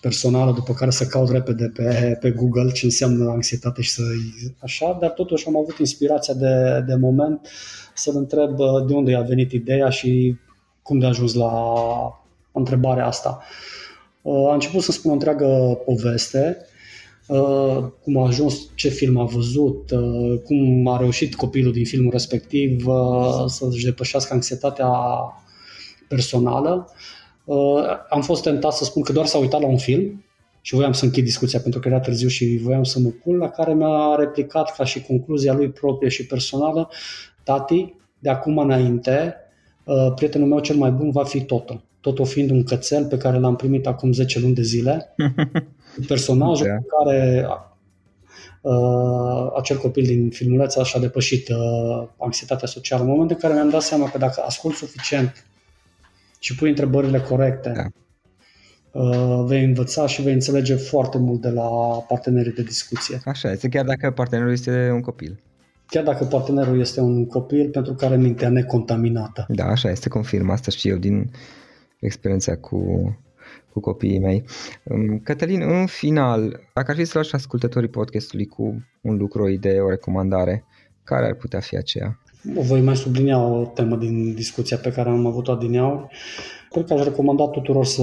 personală, 0.00 0.52
după 0.52 0.72
care 0.72 0.90
să 0.90 1.06
caut 1.06 1.30
repede 1.30 1.72
pe, 1.74 2.18
pe 2.20 2.30
Google 2.30 2.72
ce 2.72 2.84
înseamnă 2.84 3.30
anxietate 3.30 3.82
și 3.82 3.90
să 3.90 4.02
așa, 4.58 4.98
dar 5.00 5.10
totuși 5.10 5.46
am 5.46 5.56
avut 5.56 5.78
inspirația 5.78 6.34
de, 6.34 6.84
de 6.86 6.94
moment 6.94 7.48
să-l 7.94 8.16
întreb 8.16 8.58
uh, 8.58 8.86
de 8.86 8.94
unde 8.94 9.14
a 9.14 9.20
venit 9.20 9.52
ideea 9.52 9.88
și 9.88 10.36
cum 10.82 10.98
de 10.98 11.04
a 11.04 11.08
ajuns 11.08 11.34
la 11.34 11.52
întrebarea 12.52 13.06
asta. 13.06 13.42
Uh, 14.22 14.48
a 14.48 14.52
început 14.52 14.82
să 14.82 14.92
spun 14.92 15.10
o 15.10 15.14
întreagă 15.14 15.78
poveste, 15.84 16.66
uh, 17.26 17.84
cum 18.02 18.16
a 18.16 18.26
ajuns, 18.26 18.68
ce 18.74 18.88
film 18.88 19.16
a 19.18 19.24
văzut, 19.24 19.90
cum 20.44 20.86
a 20.86 20.96
reușit 20.96 21.34
copilul 21.34 21.72
din 21.72 21.84
filmul 21.84 22.10
respectiv 22.10 22.84
să-și 23.46 23.84
depășească 23.84 24.34
anxietatea 24.34 24.88
personală 26.08 26.88
Uh, 27.44 27.84
am 28.10 28.22
fost 28.22 28.42
tentat 28.42 28.72
să 28.72 28.84
spun 28.84 29.02
că 29.02 29.12
doar 29.12 29.26
s-a 29.26 29.38
uitat 29.38 29.60
la 29.60 29.66
un 29.66 29.76
film 29.76 30.24
și 30.60 30.74
voiam 30.74 30.92
să 30.92 31.04
închid 31.04 31.24
discuția 31.24 31.60
pentru 31.60 31.80
că 31.80 31.88
era 31.88 32.00
târziu 32.00 32.28
și 32.28 32.58
voiam 32.62 32.82
să 32.82 32.98
mă 32.98 33.08
pun, 33.08 33.36
la 33.36 33.48
care 33.48 33.74
mi-a 33.74 34.14
replicat 34.18 34.76
ca 34.76 34.84
și 34.84 35.02
concluzia 35.02 35.54
lui 35.54 35.70
proprie 35.70 36.08
și 36.08 36.26
personală, 36.26 36.88
tati, 37.42 37.94
de 38.18 38.30
acum 38.30 38.58
înainte, 38.58 39.34
uh, 39.84 40.12
prietenul 40.14 40.48
meu 40.48 40.60
cel 40.60 40.76
mai 40.76 40.90
bun 40.90 41.10
va 41.10 41.24
fi 41.24 41.40
Toto. 41.40 41.82
Toto 42.00 42.24
fiind 42.24 42.50
un 42.50 42.62
cățel 42.62 43.06
pe 43.06 43.16
care 43.16 43.38
l-am 43.38 43.56
primit 43.56 43.86
acum 43.86 44.12
10 44.12 44.40
luni 44.40 44.54
de 44.54 44.62
zile, 44.62 45.14
personajul 46.06 46.66
da. 46.66 46.96
care 46.96 47.46
uh, 48.60 49.52
acel 49.56 49.78
copil 49.78 50.04
din 50.04 50.30
filmuleț 50.30 50.76
așa 50.76 50.98
depășit 50.98 51.48
uh, 51.48 52.08
anxietatea 52.18 52.68
socială. 52.68 53.02
În 53.02 53.08
momentul 53.08 53.36
în 53.36 53.42
care 53.42 53.54
mi-am 53.54 53.70
dat 53.70 53.82
seama 53.82 54.10
că 54.10 54.18
dacă 54.18 54.42
ascult 54.46 54.74
suficient 54.74 55.46
și 56.38 56.54
pui 56.54 56.68
întrebările 56.68 57.20
corecte, 57.20 57.72
da. 57.76 57.86
Uh, 59.00 59.44
vei 59.46 59.64
învăța 59.64 60.06
și 60.06 60.22
vei 60.22 60.32
înțelege 60.32 60.74
foarte 60.74 61.18
mult 61.18 61.40
de 61.40 61.48
la 61.48 61.68
partenerii 62.08 62.52
de 62.52 62.62
discuție. 62.62 63.20
Așa 63.24 63.50
este, 63.50 63.68
chiar 63.68 63.84
dacă 63.84 64.10
partenerul 64.10 64.52
este 64.52 64.90
un 64.90 65.00
copil. 65.00 65.42
Chiar 65.86 66.04
dacă 66.04 66.24
partenerul 66.24 66.80
este 66.80 67.00
un 67.00 67.26
copil 67.26 67.68
pentru 67.70 67.94
care 67.94 68.16
mintea 68.16 68.48
necontaminată. 68.48 69.46
Da, 69.48 69.64
așa 69.64 69.90
este, 69.90 70.08
confirm 70.08 70.50
asta 70.50 70.70
și 70.70 70.88
eu 70.88 70.96
din 70.96 71.30
experiența 71.98 72.56
cu, 72.56 72.78
cu 73.72 73.80
copiii 73.80 74.18
mei. 74.18 74.44
Um, 74.82 75.18
Cătălin, 75.18 75.60
în 75.60 75.86
final, 75.86 76.60
dacă 76.74 76.90
ar 76.90 76.96
fi 76.96 77.04
să 77.04 77.18
lași 77.18 77.34
ascultătorii 77.34 77.88
podcastului 77.88 78.46
cu 78.46 78.84
un 79.00 79.16
lucru, 79.16 79.42
o 79.42 79.48
idee, 79.48 79.80
o 79.80 79.88
recomandare, 79.88 80.64
care 81.04 81.26
ar 81.26 81.34
putea 81.34 81.60
fi 81.60 81.76
aceea? 81.76 82.18
voi 82.52 82.80
mai 82.80 82.96
sublinia 82.96 83.38
o 83.38 83.64
temă 83.64 83.96
din 83.96 84.34
discuția 84.34 84.76
pe 84.76 84.90
care 84.90 85.08
am 85.08 85.26
avut-o 85.26 85.52
adineauri. 85.52 86.06
Cred 86.70 86.86
că 86.86 86.94
aș 86.94 87.02
recomanda 87.02 87.48
tuturor 87.48 87.84
să, 87.84 88.02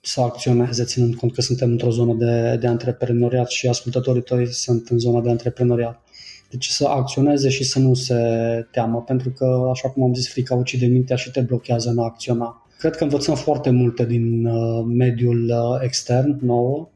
să 0.00 0.20
acționeze, 0.20 0.84
ținând 0.84 1.14
cont 1.14 1.34
că 1.34 1.40
suntem 1.40 1.70
într-o 1.70 1.90
zonă 1.90 2.14
de, 2.14 2.56
de 2.60 2.66
antreprenoriat 2.66 3.48
și 3.48 3.68
ascultătorii 3.68 4.22
tăi 4.22 4.46
sunt 4.46 4.88
în 4.88 4.98
zona 4.98 5.20
de 5.20 5.30
antreprenoriat. 5.30 6.02
Deci 6.50 6.66
să 6.66 6.86
acționeze 6.86 7.48
și 7.48 7.64
să 7.64 7.78
nu 7.78 7.94
se 7.94 8.14
teamă, 8.70 9.02
pentru 9.02 9.30
că, 9.30 9.68
așa 9.70 9.88
cum 9.88 10.02
am 10.02 10.14
zis, 10.14 10.28
frica 10.28 10.54
ucide 10.54 10.86
mintea 10.86 11.16
și 11.16 11.30
te 11.30 11.40
blochează 11.40 11.90
în 11.90 11.98
a 11.98 12.04
acționa. 12.04 12.63
Cred 12.84 12.96
că 12.96 13.04
învățăm 13.04 13.34
foarte 13.34 13.70
multe 13.70 14.06
din 14.06 14.46
uh, 14.46 14.84
mediul 14.86 15.50
uh, 15.50 15.80
extern 15.82 16.38
nouă, 16.40 16.88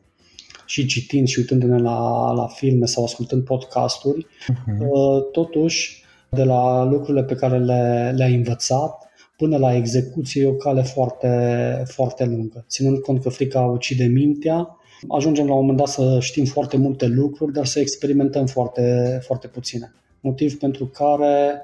și 0.67 0.87
citind 0.87 1.29
și 1.29 1.39
uitându-ne 1.39 1.79
la, 1.79 2.31
la 2.33 2.47
filme 2.47 2.87
sau 2.87 3.05
ascultând 3.05 3.45
podcasturi. 3.45 4.27
Uh-huh. 4.27 5.33
Totuși, 5.33 6.03
de 6.31 6.43
la 6.43 6.85
lucrurile 6.85 7.25
pe 7.25 7.35
care 7.35 7.59
le, 7.59 8.13
le-ai 8.17 8.35
învățat 8.35 9.09
până 9.37 9.57
la 9.57 9.75
execuție 9.75 10.43
e 10.43 10.47
o 10.47 10.53
cale 10.53 10.83
foarte, 10.83 11.83
foarte 11.87 12.25
lungă. 12.25 12.65
Ținând 12.69 12.99
cont 12.99 13.23
că 13.23 13.29
frica 13.29 13.61
ucide 13.61 14.05
mintea, 14.05 14.77
ajungem 15.09 15.47
la 15.47 15.53
un 15.53 15.61
moment 15.61 15.79
dat 15.79 15.89
să 15.89 16.19
știm 16.21 16.45
foarte 16.45 16.77
multe 16.77 17.07
lucruri, 17.07 17.53
dar 17.53 17.67
să 17.67 17.81
experimentăm 17.81 18.47
foarte, 18.47 19.19
foarte 19.23 19.47
puține. 19.47 19.95
Motiv 20.21 20.59
pentru 20.59 20.87
care 20.87 21.63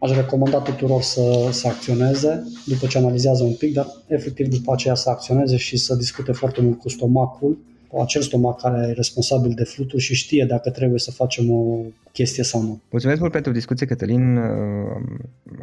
aș 0.00 0.10
recomanda 0.10 0.60
tuturor 0.60 1.02
să, 1.02 1.48
să 1.50 1.68
acționeze 1.68 2.42
după 2.66 2.86
ce 2.86 2.98
analizează 2.98 3.42
un 3.42 3.54
pic, 3.54 3.72
dar 3.74 3.86
efectiv 4.06 4.48
după 4.48 4.72
aceea 4.72 4.94
să 4.94 5.10
acționeze 5.10 5.56
și 5.56 5.76
să 5.76 5.94
discute 5.94 6.32
foarte 6.32 6.60
mult 6.60 6.78
cu 6.78 6.88
stomacul 6.88 7.58
acel 7.98 8.22
stomac 8.22 8.60
care 8.60 8.88
e 8.88 8.92
responsabil 8.92 9.52
de 9.54 9.64
fluturi 9.64 10.02
și 10.02 10.14
știe 10.14 10.44
dacă 10.44 10.70
trebuie 10.70 10.98
să 10.98 11.10
facem 11.10 11.50
o 11.50 11.78
chestie 12.12 12.42
sau 12.42 12.62
nu. 12.62 12.80
Mulțumesc 12.90 13.20
mult 13.20 13.32
pentru 13.32 13.52
discuție, 13.52 13.86
Cătălin. 13.86 14.38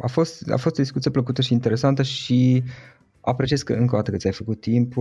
A 0.00 0.06
fost, 0.06 0.50
a 0.50 0.56
fost 0.56 0.78
o 0.78 0.82
discuție 0.82 1.10
plăcută 1.10 1.42
și 1.42 1.52
interesantă 1.52 2.02
și 2.02 2.62
apreciez 3.20 3.62
că 3.62 3.72
încă 3.72 3.94
o 3.94 3.96
dată 3.96 4.10
că 4.10 4.16
ți-ai 4.16 4.32
făcut 4.32 4.60
timp 4.60 4.94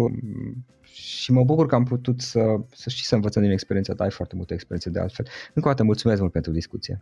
și 0.83 1.31
mă 1.31 1.43
bucur 1.43 1.65
că 1.65 1.75
am 1.75 1.83
putut 1.83 2.21
să, 2.21 2.39
să 2.73 2.89
și 2.89 3.05
să 3.05 3.15
învățăm 3.15 3.41
din 3.41 3.51
experiența 3.51 3.93
ta, 3.93 4.03
ai 4.03 4.11
foarte 4.11 4.35
multe 4.35 4.53
experiențe 4.53 4.89
de 4.89 4.99
altfel. 4.99 5.25
Încă 5.53 5.67
o 5.67 5.71
dată 5.71 5.83
mulțumesc 5.83 6.19
mult 6.19 6.31
pentru 6.31 6.51
discuție. 6.51 7.01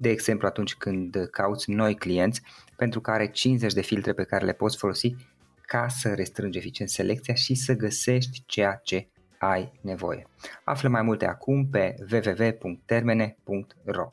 de 0.00 0.08
exemplu 0.08 0.46
atunci 0.46 0.74
când 0.74 1.28
cauți 1.30 1.70
noi 1.70 1.94
clienți 1.94 2.42
pentru 2.76 3.00
care 3.00 3.30
50 3.30 3.72
de 3.72 3.80
filtre 3.80 4.12
pe 4.12 4.24
care 4.24 4.44
le 4.44 4.52
poți 4.52 4.76
folosi 4.76 5.14
ca 5.62 5.88
să 5.88 6.14
restrângi 6.14 6.58
eficient 6.58 6.90
selecția 6.90 7.34
și 7.34 7.54
să 7.54 7.74
găsești 7.74 8.42
ceea 8.46 8.80
ce 8.82 9.08
ai 9.38 9.72
nevoie. 9.80 10.26
Află 10.64 10.88
mai 10.88 11.02
multe 11.02 11.26
acum 11.26 11.68
pe 11.68 11.94
www.termene.ro 12.12 14.12